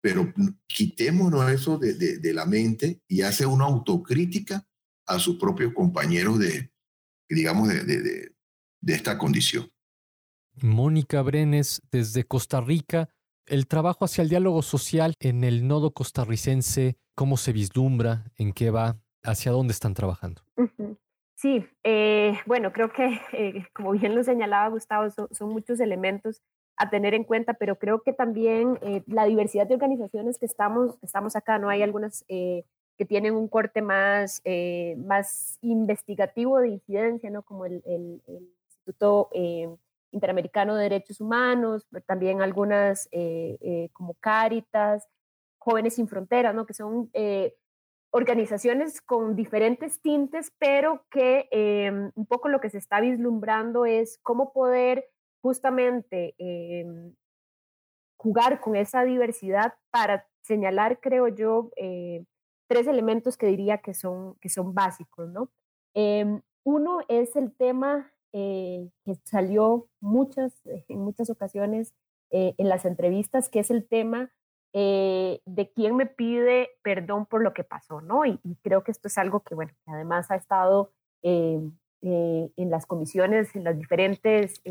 Pero 0.00 0.32
quitémonos 0.68 1.50
eso 1.50 1.78
de, 1.78 1.94
de, 1.94 2.18
de 2.18 2.32
la 2.32 2.46
mente 2.46 3.02
y 3.08 3.22
hace 3.22 3.44
una 3.44 3.64
autocrítica 3.64 4.64
a 5.06 5.18
sus 5.18 5.36
propios 5.36 5.74
compañeros 5.74 6.38
de, 6.38 6.72
digamos, 7.28 7.68
de, 7.68 7.82
de, 7.82 8.32
de 8.80 8.94
esta 8.94 9.18
condición. 9.18 9.68
Mónica 10.60 11.22
Brenes, 11.22 11.82
desde 11.90 12.24
Costa 12.24 12.60
Rica, 12.60 13.08
el 13.46 13.66
trabajo 13.66 14.04
hacia 14.04 14.22
el 14.22 14.28
diálogo 14.28 14.62
social 14.62 15.14
en 15.20 15.42
el 15.42 15.66
nodo 15.66 15.92
costarricense, 15.92 16.98
¿cómo 17.14 17.36
se 17.36 17.52
vislumbra? 17.52 18.30
¿En 18.36 18.52
qué 18.52 18.70
va? 18.70 19.00
¿Hacia 19.22 19.52
dónde 19.52 19.72
están 19.72 19.94
trabajando? 19.94 20.42
Sí, 21.34 21.64
eh, 21.84 22.38
bueno, 22.46 22.72
creo 22.72 22.92
que, 22.92 23.20
eh, 23.32 23.64
como 23.72 23.92
bien 23.92 24.14
lo 24.14 24.24
señalaba 24.24 24.68
Gustavo, 24.68 25.08
son, 25.10 25.48
muchos 25.50 25.78
elementos 25.80 26.42
a 26.76 26.90
tener 26.90 27.14
en 27.14 27.24
cuenta, 27.24 27.54
pero 27.54 27.78
creo 27.78 28.02
que 28.02 28.12
también 28.12 28.78
eh, 28.82 29.02
la 29.06 29.24
diversidad 29.24 29.66
de 29.66 29.74
organizaciones 29.74 30.38
que 30.38 30.46
estamos, 30.46 30.98
estamos 31.02 31.36
acá, 31.36 31.58
¿no? 31.58 31.68
Hay 31.68 31.82
algunas 31.82 32.24
que 32.26 33.04
tienen 33.06 33.34
un 33.34 33.46
corte 33.48 33.82
más, 33.82 34.42
más 34.96 35.58
investigativo 35.60 36.58
de 36.58 36.68
incidencia, 36.68 37.30
¿no? 37.30 37.42
Como 37.42 37.66
el, 37.66 37.82
el, 37.86 38.20
el 38.26 38.48
Instituto 38.66 39.30
Interamericano 40.10 40.74
de 40.74 40.84
Derechos 40.84 41.20
Humanos, 41.20 41.86
también 42.06 42.40
algunas 42.40 43.08
eh, 43.12 43.58
eh, 43.60 43.90
como 43.92 44.14
Cáritas, 44.14 45.06
Jóvenes 45.58 45.96
Sin 45.96 46.08
Fronteras, 46.08 46.54
¿no? 46.54 46.64
que 46.64 46.72
son 46.72 47.10
eh, 47.12 47.54
organizaciones 48.10 49.00
con 49.00 49.36
diferentes 49.36 50.00
tintes, 50.00 50.52
pero 50.58 51.04
que 51.10 51.48
em, 51.50 52.10
un 52.14 52.26
poco 52.26 52.48
lo 52.48 52.60
que 52.60 52.70
se 52.70 52.78
está 52.78 53.00
vislumbrando 53.00 53.84
es 53.84 54.18
cómo 54.22 54.52
poder 54.52 55.04
justamente 55.42 56.34
em, 56.38 57.14
jugar 58.16 58.60
con 58.60 58.76
esa 58.76 59.04
diversidad 59.04 59.74
para 59.90 60.26
señalar, 60.42 61.00
creo 61.00 61.28
yo, 61.28 61.70
tres 62.68 62.86
elementos 62.86 63.36
que 63.36 63.46
diría 63.46 63.78
que 63.78 63.94
son, 63.94 64.34
que 64.40 64.48
son 64.48 64.74
básicos. 64.74 65.28
¿no? 65.28 65.50
Uno 66.68 67.00
es 67.08 67.34
el 67.34 67.56
tema 67.56 68.12
eh, 68.34 68.90
que 69.02 69.14
salió 69.24 69.88
muchas, 70.00 70.52
eh, 70.66 70.84
en 70.88 71.00
muchas 71.00 71.30
ocasiones 71.30 71.94
eh, 72.30 72.54
en 72.58 72.68
las 72.68 72.84
entrevistas, 72.84 73.48
que 73.48 73.60
es 73.60 73.70
el 73.70 73.88
tema 73.88 74.30
de 74.72 75.72
quién 75.74 75.96
me 75.96 76.06
pide 76.06 76.70
perdón 76.82 77.26
por 77.26 77.42
lo 77.42 77.52
que 77.52 77.64
pasó, 77.64 78.00
¿no? 78.00 78.24
Y, 78.24 78.38
creo 78.62 78.84
que 78.84 78.90
esto 78.90 79.08
es 79.08 79.18
algo 79.18 79.40
que, 79.40 79.54
bueno, 79.54 79.72
que 79.84 79.90
además 79.90 80.30
ha 80.30 80.36
estado 80.36 80.92
en 81.22 82.70
las 82.70 82.86
comisiones, 82.86 83.54
en 83.56 83.64
las 83.64 83.76
diferentes 83.76 84.62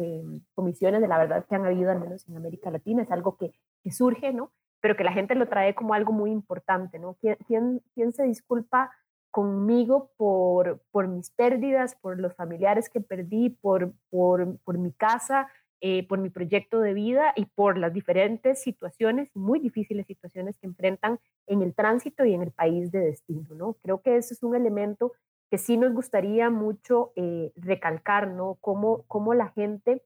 comisiones 0.53 1.01
de 1.01 1.07
la 1.07 1.17
verdad 1.17 1.45
que 1.45 1.55
han 1.55 1.65
habido, 1.65 1.91
al 1.91 1.99
menos 1.99 2.27
en 2.27 2.37
América 2.37 2.71
Latina, 2.71 3.03
es 3.03 3.11
algo 3.11 3.37
que, 3.37 3.51
que 3.83 3.91
surge, 3.91 4.33
¿no? 4.33 4.51
Pero 4.79 4.95
que 4.95 5.03
la 5.03 5.11
gente 5.11 5.35
lo 5.35 5.47
trae 5.47 5.75
como 5.75 5.93
algo 5.93 6.13
muy 6.13 6.31
importante, 6.31 6.99
¿no? 6.99 7.15
¿Quién, 7.15 7.37
quién, 7.47 7.81
quién 7.93 8.13
se 8.13 8.23
disculpa 8.23 8.91
conmigo 9.31 10.11
por, 10.17 10.81
por 10.91 11.07
mis 11.07 11.29
pérdidas, 11.31 11.95
por 11.95 12.19
los 12.19 12.33
familiares 12.33 12.89
que 12.89 13.01
perdí, 13.01 13.49
por, 13.49 13.93
por, 14.09 14.57
por 14.63 14.77
mi 14.77 14.91
casa, 14.91 15.47
eh, 15.79 16.07
por 16.07 16.17
mi 16.17 16.31
proyecto 16.31 16.79
de 16.79 16.95
vida 16.95 17.33
y 17.35 17.45
por 17.45 17.77
las 17.77 17.93
diferentes 17.93 18.59
situaciones, 18.59 19.29
muy 19.35 19.59
difíciles 19.59 20.07
situaciones 20.07 20.57
que 20.57 20.65
enfrentan 20.65 21.19
en 21.45 21.61
el 21.61 21.75
tránsito 21.75 22.25
y 22.25 22.33
en 22.33 22.41
el 22.41 22.51
país 22.51 22.91
de 22.91 22.99
destino. 22.99 23.45
¿no? 23.53 23.73
Creo 23.83 24.01
que 24.01 24.17
ese 24.17 24.33
es 24.33 24.41
un 24.41 24.55
elemento 24.55 25.13
que 25.51 25.59
sí 25.59 25.77
nos 25.77 25.93
gustaría 25.93 26.49
mucho 26.49 27.11
eh, 27.15 27.51
recalcar, 27.55 28.27
¿no? 28.27 28.57
Cómo, 28.59 29.03
cómo, 29.07 29.35
la 29.35 29.49
gente 29.49 30.03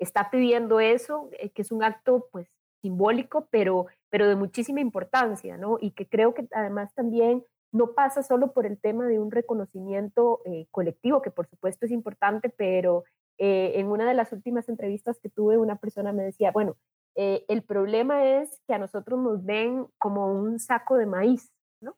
está 0.00 0.30
pidiendo 0.32 0.80
eso, 0.80 1.30
eh, 1.38 1.50
que 1.50 1.62
es 1.62 1.70
un 1.70 1.84
acto 1.84 2.26
pues 2.32 2.48
simbólico, 2.82 3.46
pero, 3.52 3.86
pero 4.10 4.28
de 4.28 4.34
muchísima 4.34 4.80
importancia, 4.80 5.56
¿no? 5.56 5.78
Y 5.80 5.92
que 5.92 6.08
creo 6.08 6.34
que 6.34 6.48
además 6.50 6.92
también 6.92 7.44
no 7.70 7.92
pasa 7.92 8.24
solo 8.24 8.52
por 8.52 8.66
el 8.66 8.78
tema 8.78 9.06
de 9.06 9.20
un 9.20 9.30
reconocimiento 9.30 10.40
colectivo, 10.70 11.22
que 11.22 11.30
por 11.30 11.46
supuesto 11.46 11.86
es 11.86 11.92
importante, 11.92 12.48
pero 12.48 13.04
eh, 13.38 13.72
en 13.76 13.86
una 13.86 14.08
de 14.08 14.14
las 14.14 14.32
últimas 14.32 14.68
entrevistas 14.68 15.18
que 15.20 15.28
tuve, 15.28 15.58
una 15.58 15.76
persona 15.76 16.12
me 16.12 16.22
decía, 16.22 16.52
bueno, 16.52 16.76
eh, 17.16 17.44
el 17.48 17.62
problema 17.62 18.24
es 18.24 18.60
que 18.66 18.74
a 18.74 18.78
nosotros 18.78 19.20
nos 19.20 19.44
ven 19.44 19.86
como 19.98 20.32
un 20.32 20.58
saco 20.58 20.96
de 20.96 21.06
maíz, 21.06 21.52
¿no? 21.80 21.96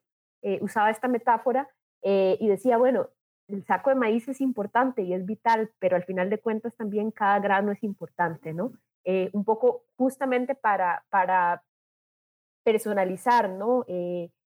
usaba 0.60 0.90
esta 0.90 1.08
metáfora 1.08 1.68
y 2.02 2.46
decía, 2.46 2.76
bueno, 2.76 3.08
el 3.48 3.64
saco 3.64 3.90
de 3.90 3.96
maíz 3.96 4.28
es 4.28 4.40
importante 4.40 5.02
y 5.02 5.12
es 5.12 5.26
vital, 5.26 5.72
pero 5.80 5.96
al 5.96 6.04
final 6.04 6.30
de 6.30 6.38
cuentas 6.38 6.76
también 6.76 7.10
cada 7.10 7.40
grano 7.40 7.72
es 7.72 7.82
importante, 7.82 8.52
¿no? 8.52 8.72
un 9.32 9.44
poco 9.44 9.84
justamente 9.96 10.54
para, 10.54 11.04
para 11.10 11.64
personalizar, 12.64 13.50
¿no? 13.50 13.84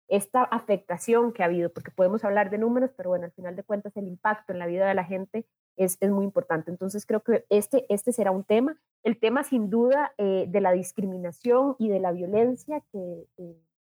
esta 0.07 0.43
afectación 0.43 1.33
que 1.33 1.43
ha 1.43 1.47
habido, 1.47 1.71
porque 1.71 1.91
podemos 1.91 2.23
hablar 2.23 2.49
de 2.49 2.57
números, 2.57 2.91
pero 2.95 3.09
bueno, 3.09 3.25
al 3.25 3.31
final 3.31 3.55
de 3.55 3.63
cuentas 3.63 3.95
el 3.97 4.07
impacto 4.07 4.53
en 4.53 4.59
la 4.59 4.67
vida 4.67 4.87
de 4.87 4.93
la 4.93 5.03
gente 5.03 5.45
es, 5.77 5.97
es 5.99 6.11
muy 6.11 6.25
importante. 6.25 6.71
Entonces 6.71 7.05
creo 7.05 7.21
que 7.21 7.45
este, 7.49 7.85
este 7.89 8.11
será 8.11 8.31
un 8.31 8.43
tema. 8.43 8.77
El 9.03 9.19
tema 9.19 9.43
sin 9.43 9.69
duda 9.69 10.13
eh, 10.17 10.45
de 10.47 10.61
la 10.61 10.71
discriminación 10.71 11.75
y 11.79 11.89
de 11.89 11.99
la 11.99 12.11
violencia 12.11 12.81
que, 12.91 13.27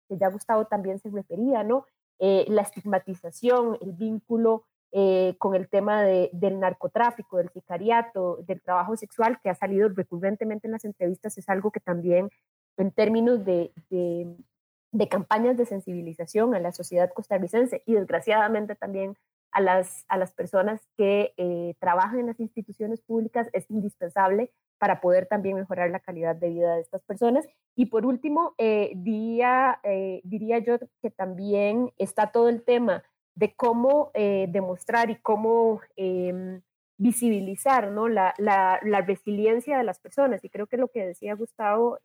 ya 0.10 0.30
Gustavo 0.30 0.66
también 0.66 1.00
se 1.00 1.10
refería, 1.10 1.64
¿no? 1.64 1.86
Eh, 2.20 2.46
la 2.48 2.62
estigmatización, 2.62 3.80
el 3.82 3.94
vínculo 3.94 4.66
eh, 4.92 5.36
con 5.40 5.56
el 5.56 5.68
tema 5.68 6.04
de, 6.04 6.30
del 6.34 6.60
narcotráfico, 6.60 7.38
del 7.38 7.50
sicariato, 7.50 8.38
del 8.46 8.62
trabajo 8.62 8.96
sexual 8.96 9.40
que 9.42 9.50
ha 9.50 9.56
salido 9.56 9.90
recurrentemente 9.90 10.68
en 10.68 10.74
las 10.74 10.86
entrevistas, 10.86 11.36
es 11.40 11.50
algo 11.50 11.72
que 11.72 11.80
también 11.80 12.30
en 12.78 12.92
términos 12.92 13.44
de, 13.44 13.72
de 13.90 15.10
campañas 15.10 15.58
de 15.58 15.66
sensibilización 15.66 16.54
a 16.54 16.60
la 16.60 16.72
sociedad 16.72 17.12
costarricense 17.12 17.82
y 17.88 17.94
desgraciadamente 17.94 18.76
también 18.76 19.18
a 19.54 19.62
las, 19.62 20.06
a 20.08 20.18
las 20.18 20.34
personas 20.34 20.82
que 20.98 21.34
eh, 21.38 21.76
trabajan 21.80 22.20
en 22.20 22.28
las 22.28 22.40
instituciones 22.40 23.02
públicas 23.02 23.50
es 23.54 23.70
indispensable 23.70 24.52
para 24.78 25.00
poder 25.00 25.28
también 25.28 25.56
mejorar 25.56 25.90
la 25.90 26.00
calidad 26.00 26.36
de 26.36 26.50
vida 26.50 26.76
de 26.76 26.82
estas 26.82 27.04
personas. 27.04 27.48
Y 27.76 27.88
por 27.88 28.06
último, 28.06 28.54
eh, 28.58 28.92
diría, 28.96 29.80
eh, 29.84 30.22
diría 30.24 30.60
yo 30.60 30.78
que 31.02 31.10
también 31.10 31.92
está 31.98 32.32
todo 32.32 32.50
el 32.50 32.64
tema 32.64 33.04
de 33.36 33.56
cómo 33.56 34.12
demostrar 34.14 35.10
y 35.10 35.16
cómo 35.16 35.82
em, 35.96 36.62
visibilizar 37.00 37.90
¿no? 37.90 38.08
la, 38.08 38.36
la, 38.38 38.80
la, 38.84 39.02
resiliencia 39.02 39.76
de 39.76 39.84
las 39.84 40.00
personas. 40.00 40.44
Y 40.46 40.50
creo 40.50 40.68
que 40.68 40.78
lo 40.78 40.90
que 40.90 41.04
decía 41.04 41.34
Gustavo 41.34 41.98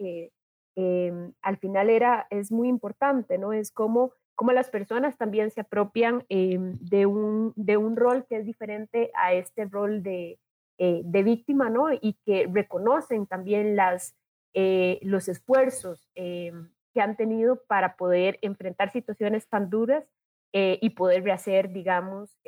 Em, 0.81 1.33
al 1.43 1.57
final 1.57 1.91
era, 1.91 2.29
es 2.31 2.53
muy 2.53 2.69
importante, 2.69 3.37
¿no? 3.37 3.53
Es 3.53 3.73
como, 3.73 4.13
como 4.39 4.53
las 4.53 4.71
personas 4.71 5.19
también 5.19 5.51
se 5.51 5.63
apropian 5.63 6.25
em, 6.29 6.79
de, 6.79 7.07
un, 7.07 7.53
de 7.57 7.77
un 7.77 7.97
rol 7.97 8.25
que 8.29 8.37
es 8.37 8.47
diferente 8.47 9.11
a 9.17 9.33
este 9.33 9.65
rol 9.65 10.05
de, 10.05 10.39
eh, 10.79 11.03
de 11.05 11.23
víctima, 11.25 11.71
¿no? 11.71 11.93
Y 11.93 12.17
que 12.25 12.49
reconocen 12.49 13.27
también 13.27 13.75
las, 13.75 14.15
eh, 14.55 15.01
los 15.03 15.27
esfuerzos 15.27 16.09
em, 16.15 16.71
que 16.95 17.01
han 17.01 17.17
tenido 17.17 17.65
para 17.67 17.97
poder 17.97 18.39
enfrentar 18.41 18.93
situaciones 18.93 19.49
tan 19.49 19.71
duras 19.71 20.05
eh, 20.53 20.79
y 20.81 20.91
poder 20.91 21.25
rehacer, 21.25 21.73
digamos, 21.73 22.39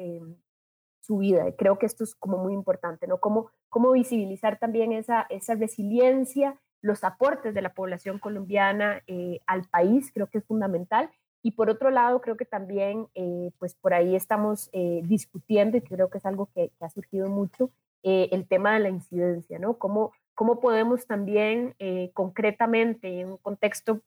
su 1.00 1.18
vida. 1.18 1.44
Creo 1.59 1.76
que 1.76 1.87
esto 1.87 2.05
es 2.05 2.14
como 2.14 2.38
muy 2.38 2.55
importante, 2.55 3.09
¿no? 3.09 3.18
Cómo, 3.18 3.50
cómo 3.68 3.90
visibilizar 3.90 4.61
también 4.61 4.92
esa, 4.92 5.26
esa 5.29 5.57
resiliencia 5.57 6.57
los 6.83 7.03
aportes 7.03 7.53
de 7.53 7.62
la 7.62 7.74
población 7.74 8.20
colombiana 8.20 9.03
al 9.46 9.64
país, 9.64 10.12
creo 10.14 10.29
que 10.29 10.38
es 10.38 10.46
fundamental. 10.46 11.11
Y 11.42 11.53
por 11.53 11.70
otro 11.70 11.90
lado, 11.90 12.20
creo 12.20 12.37
que 12.37 12.44
también, 12.44 13.09
eh, 13.14 13.50
pues 13.59 13.74
por 13.74 13.94
ahí 13.94 14.14
estamos 14.14 14.68
eh, 14.72 15.00
discutiendo, 15.05 15.76
y 15.76 15.81
creo 15.81 16.11
que 16.11 16.18
es 16.18 16.26
algo 16.26 16.48
que, 16.55 16.70
ha 16.81 16.90
surgido 16.90 17.29
mucho, 17.29 17.70
el 18.03 18.48
tema 18.48 18.72
de 18.72 18.81
la 18.81 18.88
incidencia, 18.88 19.59
¿no? 19.59 19.76
¿Cómo, 19.76 20.12
cómo 20.35 20.59
podemos 20.59 21.07
también 21.07 21.74
concretamente 22.14 23.20
en 23.20 23.33
un 23.33 23.37
contexto 23.37 24.00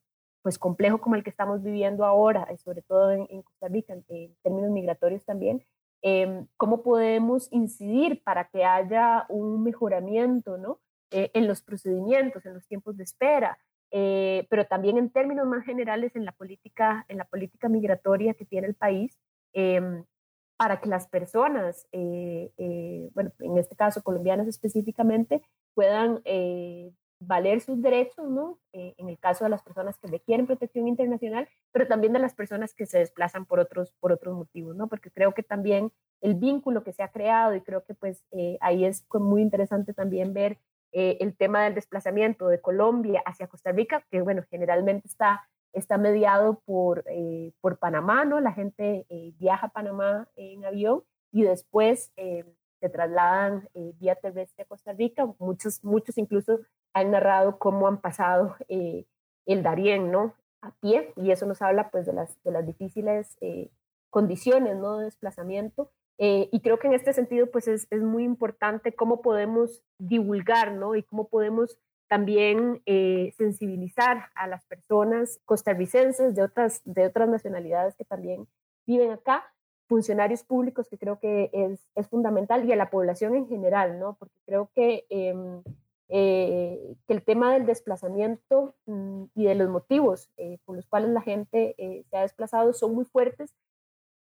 pues 0.44 0.58
complejo 0.58 1.00
como 1.00 1.14
el 1.14 1.24
que 1.24 1.30
estamos 1.30 1.62
viviendo 1.62 2.04
ahora, 2.04 2.46
sobre 2.58 2.82
todo 2.82 3.12
en, 3.12 3.42
Costa 3.42 3.68
Rica, 3.68 3.94
en, 3.94 4.04
términos 4.42 4.70
migratorios 4.72 5.24
también, 5.24 5.64
em, 6.02 6.46
cómo 6.58 6.82
podemos 6.82 7.48
incidir 7.50 8.22
para 8.22 8.48
que 8.48 8.62
haya 8.62 9.24
un 9.30 9.62
mejoramiento 9.62 10.58
¿no? 10.58 10.80
Eh, 11.10 11.30
en 11.32 11.46
los 11.46 11.62
procedimientos, 11.62 12.44
en 12.44 12.52
los 12.52 12.66
tiempos 12.66 12.98
de 12.98 13.04
espera, 13.04 13.56
eh, 13.96 14.46
pero 14.50 14.66
también 14.66 14.98
en 14.98 15.10
términos 15.10 15.46
más 15.46 15.64
generales 15.64 16.16
en 16.16 16.24
la 16.24 16.32
política, 16.32 17.04
en 17.08 17.18
la 17.18 17.24
política 17.24 17.68
migratoria 17.68 18.34
que 18.34 18.44
tiene 18.44 18.66
el 18.66 18.74
país, 18.74 19.18
em, 19.52 20.04
para 20.56 20.80
que 20.80 20.88
las 20.88 21.08
personas, 21.08 21.86
eh, 21.92 22.50
bueno, 23.14 23.32
en 23.40 23.58
este 23.58 23.76
caso 23.76 24.02
colombianas 24.02 24.48
específicamente, 24.48 25.42
puedan 25.74 26.22
valer 27.26 27.60
sus 27.60 27.80
derechos, 27.80 28.28
¿no? 28.28 28.58
Eh, 28.72 28.94
en 28.98 29.08
el 29.08 29.18
caso 29.18 29.44
de 29.44 29.50
las 29.50 29.62
personas 29.62 29.98
que 29.98 30.08
requieren 30.08 30.46
protección 30.46 30.88
internacional, 30.88 31.48
pero 31.72 31.86
también 31.86 32.12
de 32.12 32.18
las 32.18 32.34
personas 32.34 32.74
que 32.74 32.86
se 32.86 32.98
desplazan 32.98 33.46
por 33.46 33.60
otros, 33.60 33.92
por 34.00 34.12
otros 34.12 34.34
motivos, 34.34 34.76
¿no? 34.76 34.88
Porque 34.88 35.10
creo 35.10 35.32
que 35.32 35.42
también 35.42 35.92
el 36.20 36.34
vínculo 36.34 36.84
que 36.84 36.92
se 36.92 37.02
ha 37.02 37.12
creado 37.12 37.54
y 37.54 37.60
creo 37.60 37.84
que 37.84 37.94
pues 37.94 38.24
eh, 38.32 38.58
ahí 38.60 38.84
es 38.84 39.06
muy 39.12 39.42
interesante 39.42 39.94
también 39.94 40.32
ver 40.32 40.58
eh, 40.94 41.18
el 41.20 41.36
tema 41.36 41.64
del 41.64 41.74
desplazamiento 41.74 42.48
de 42.48 42.60
Colombia 42.60 43.22
hacia 43.26 43.48
Costa 43.48 43.72
Rica, 43.72 44.06
que 44.10 44.22
bueno, 44.22 44.42
generalmente 44.50 45.06
está, 45.06 45.46
está 45.74 45.98
mediado 45.98 46.60
por, 46.64 47.04
por 47.60 47.78
Panamá, 47.78 48.24
¿no? 48.24 48.40
La 48.40 48.52
gente 48.52 49.06
viaja 49.38 49.66
a 49.66 49.72
Panamá 49.72 50.28
en 50.36 50.64
avión 50.64 51.02
y 51.32 51.42
después 51.42 52.12
se 52.16 52.88
trasladan 52.88 53.68
vía 53.98 54.14
terrestre 54.14 54.62
a 54.62 54.66
Costa 54.66 54.92
Rica, 54.92 55.26
muchos, 55.38 55.84
muchos 55.84 56.16
incluso 56.16 56.60
han 56.94 57.10
narrado 57.10 57.58
cómo 57.58 57.88
han 57.88 58.00
pasado 58.00 58.56
eh, 58.68 59.04
el 59.46 59.62
Darién, 59.62 60.10
¿no? 60.10 60.34
A 60.62 60.70
pie, 60.80 61.12
y 61.16 61.30
eso 61.30 61.44
nos 61.44 61.60
habla 61.60 61.90
pues 61.90 62.06
de 62.06 62.14
las, 62.14 62.42
de 62.42 62.52
las 62.52 62.64
difíciles 62.64 63.36
eh, 63.42 63.70
condiciones, 64.08 64.76
¿no? 64.76 64.98
De 64.98 65.04
desplazamiento. 65.04 65.90
Eh, 66.18 66.48
y 66.52 66.60
creo 66.60 66.78
que 66.78 66.86
en 66.86 66.94
este 66.94 67.12
sentido 67.12 67.50
pues 67.50 67.66
es, 67.66 67.86
es, 67.90 68.02
muy 68.02 68.24
importante 68.24 68.94
cómo 68.94 69.20
podemos 69.20 69.82
divulgar, 69.98 70.72
¿no? 70.72 70.94
Y 70.94 71.02
cómo 71.02 71.28
podemos 71.28 71.78
también 72.08 72.82
sensibilizar 73.36 74.30
a 74.36 74.46
las 74.46 74.64
personas 74.66 75.40
costarricenses 75.46 76.34
de 76.34 76.42
otras, 76.42 76.80
de 76.84 77.06
otras 77.06 77.28
nacionalidades 77.28 77.96
que 77.96 78.04
también 78.04 78.46
viven 78.86 79.10
acá, 79.10 79.52
funcionarios 79.88 80.44
públicos, 80.44 80.88
que 80.88 80.98
creo 80.98 81.18
que 81.18 81.50
es, 81.52 81.80
es 81.94 82.08
fundamental, 82.08 82.68
y 82.68 82.72
a 82.72 82.76
la 82.76 82.90
población 82.90 83.34
en 83.34 83.48
general, 83.48 83.98
¿no? 83.98 84.16
Porque 84.16 84.36
creo 84.46 84.70
que 84.74 85.06
em, 85.08 85.62
eh, 86.08 86.96
que 87.06 87.14
el 87.14 87.22
tema 87.22 87.52
del 87.54 87.66
desplazamiento 87.66 88.74
mm, 88.86 89.24
y 89.34 89.46
de 89.46 89.54
los 89.54 89.70
motivos 89.70 90.30
eh, 90.36 90.58
por 90.64 90.76
los 90.76 90.86
cuales 90.86 91.10
la 91.10 91.22
gente 91.22 91.74
eh, 91.78 92.04
se 92.10 92.16
ha 92.16 92.22
desplazado 92.22 92.72
son 92.74 92.94
muy 92.94 93.06
fuertes, 93.06 93.54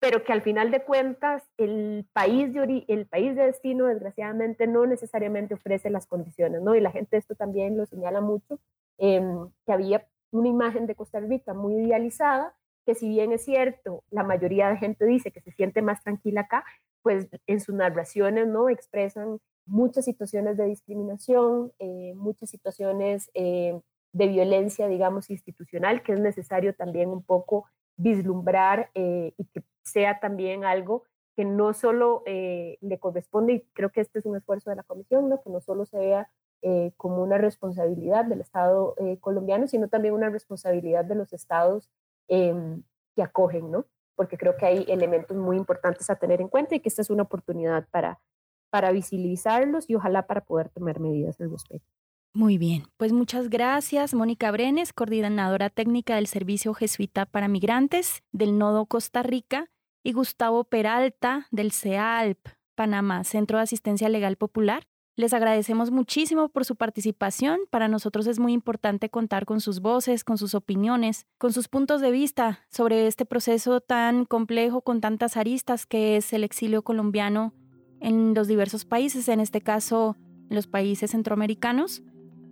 pero 0.05 0.23
que 0.23 0.33
al 0.33 0.43
final 0.43 0.69
de 0.69 0.83
cuentas 0.83 1.41
el 1.57 2.05
país 2.13 2.53
de, 2.53 2.85
el 2.87 3.07
país 3.07 3.35
de 3.35 3.47
destino 3.47 3.87
desgraciadamente 3.87 4.67
no 4.67 4.85
necesariamente 4.85 5.55
ofrece 5.55 5.89
las 5.89 6.05
condiciones, 6.05 6.61
¿no? 6.61 6.75
Y 6.75 6.79
la 6.79 6.91
gente 6.91 7.17
esto 7.17 7.33
también 7.33 7.75
lo 7.75 7.87
señala 7.87 8.21
mucho, 8.21 8.59
em, 8.99 9.49
que 9.65 9.71
había 9.71 10.07
una 10.29 10.47
imagen 10.47 10.85
de 10.85 10.93
Costa 10.93 11.19
Rica 11.21 11.55
muy 11.55 11.73
idealizada, 11.73 12.53
que 12.85 12.93
si 12.93 13.09
bien 13.09 13.31
es 13.31 13.45
cierto, 13.45 14.03
la 14.11 14.23
mayoría 14.23 14.69
de 14.69 14.77
gente 14.77 15.07
dice 15.07 15.31
que 15.31 15.41
se 15.41 15.49
siente 15.53 15.81
más 15.81 16.03
tranquila 16.03 16.41
acá, 16.41 16.63
pues 17.01 17.27
en 17.47 17.59
sus 17.59 17.73
narraciones 17.73 18.47
no 18.47 18.69
expresan 18.69 19.39
muchas 19.65 20.05
situaciones 20.05 20.55
de 20.55 20.65
discriminación, 20.67 21.71
eh, 21.79 22.13
muchas 22.15 22.51
situaciones 22.51 23.31
eh, 23.33 23.81
de 24.13 24.27
violencia, 24.27 24.87
digamos, 24.87 25.31
institucional, 25.31 26.03
que 26.03 26.13
es 26.13 26.19
necesario 26.19 26.75
también 26.75 27.09
un 27.09 27.23
poco 27.23 27.65
vislumbrar 27.97 28.89
eh, 28.93 29.33
y 29.37 29.45
que 29.45 29.63
sea 29.83 30.19
también 30.19 30.65
algo 30.65 31.03
que 31.35 31.45
no 31.45 31.73
solo 31.73 32.23
le 32.25 32.99
corresponde, 32.99 33.53
y 33.53 33.61
creo 33.73 33.91
que 33.91 33.99
este 33.99 34.19
es 34.19 34.25
un 34.25 34.37
esfuerzo 34.37 34.69
de 34.69 34.77
la 34.77 34.83
Comisión, 34.83 35.27
¿no? 35.27 35.41
que 35.41 35.49
no 35.49 35.59
solo 35.59 35.85
se 35.85 35.97
vea 35.97 36.31
como 36.95 37.21
una 37.21 37.37
responsabilidad 37.37 38.23
del 38.23 38.39
Estado 38.39 38.95
colombiano, 39.19 39.67
sino 39.67 39.89
también 39.89 40.13
una 40.13 40.29
responsabilidad 40.29 41.03
de 41.03 41.15
los 41.15 41.33
estados 41.33 41.91
em, 42.29 42.83
que 43.17 43.21
acogen, 43.21 43.69
¿no? 43.69 43.85
porque 44.15 44.37
creo 44.37 44.55
que 44.57 44.65
hay 44.65 44.85
elementos 44.87 45.35
muy 45.37 45.57
importantes 45.57 46.09
a 46.09 46.15
tener 46.15 46.41
en 46.41 46.47
cuenta 46.47 46.75
y 46.75 46.79
que 46.79 46.89
esta 46.89 47.01
es 47.01 47.09
una 47.09 47.23
oportunidad 47.23 47.87
para, 47.91 48.19
para 48.69 48.91
visibilizarlos 48.91 49.89
y 49.89 49.95
ojalá 49.95 50.25
para 50.25 50.41
poder 50.41 50.69
tomar 50.69 50.99
medidas 50.99 51.39
al 51.41 51.51
respecto. 51.51 51.94
Muy 52.35 52.57
bien, 52.57 52.83
pues 52.97 53.13
muchas 53.13 53.49
gracias, 53.49 54.13
Mónica 54.13 54.51
Brenes, 54.51 54.93
coordinadora 54.93 55.69
técnica 55.69 56.15
del 56.15 56.27
Servicio 56.27 56.73
Jesuita 56.73 57.25
para 57.25 57.47
Migrantes 57.47 58.23
del 58.33 58.57
Nodo 58.57 58.85
Costa 58.85 59.23
Rica, 59.23 59.69
y 60.05 60.13
Gustavo 60.13 60.63
Peralta 60.63 61.47
del 61.49 61.71
CEALP, 61.71 62.37
Panamá, 62.75 63.23
Centro 63.23 63.57
de 63.57 63.63
Asistencia 63.63 64.07
Legal 64.07 64.35
Popular. 64.35 64.83
Les 65.15 65.33
agradecemos 65.33 65.89
muchísimo 65.89 66.49
por 66.49 66.63
su 66.63 66.75
participación. 66.75 67.61
Para 67.71 67.87
nosotros 67.87 68.27
es 68.27 68.37
muy 68.37 68.53
importante 68.53 69.09
contar 69.09 69.45
con 69.45 69.61
sus 69.61 69.79
voces, 69.79 70.23
con 70.23 70.37
sus 70.37 70.53
opiniones, 70.53 71.25
con 71.39 71.53
sus 71.53 71.69
puntos 71.69 72.01
de 72.01 72.11
vista 72.11 72.67
sobre 72.69 73.07
este 73.07 73.25
proceso 73.25 73.81
tan 73.81 74.25
complejo 74.25 74.81
con 74.81 75.01
tantas 75.01 75.37
aristas 75.37 75.87
que 75.87 76.17
es 76.17 76.33
el 76.33 76.43
exilio 76.43 76.83
colombiano 76.83 77.53
en 77.99 78.35
los 78.35 78.47
diversos 78.47 78.85
países, 78.85 79.27
en 79.27 79.39
este 79.39 79.61
caso 79.61 80.17
los 80.49 80.67
países 80.67 81.11
centroamericanos. 81.11 82.03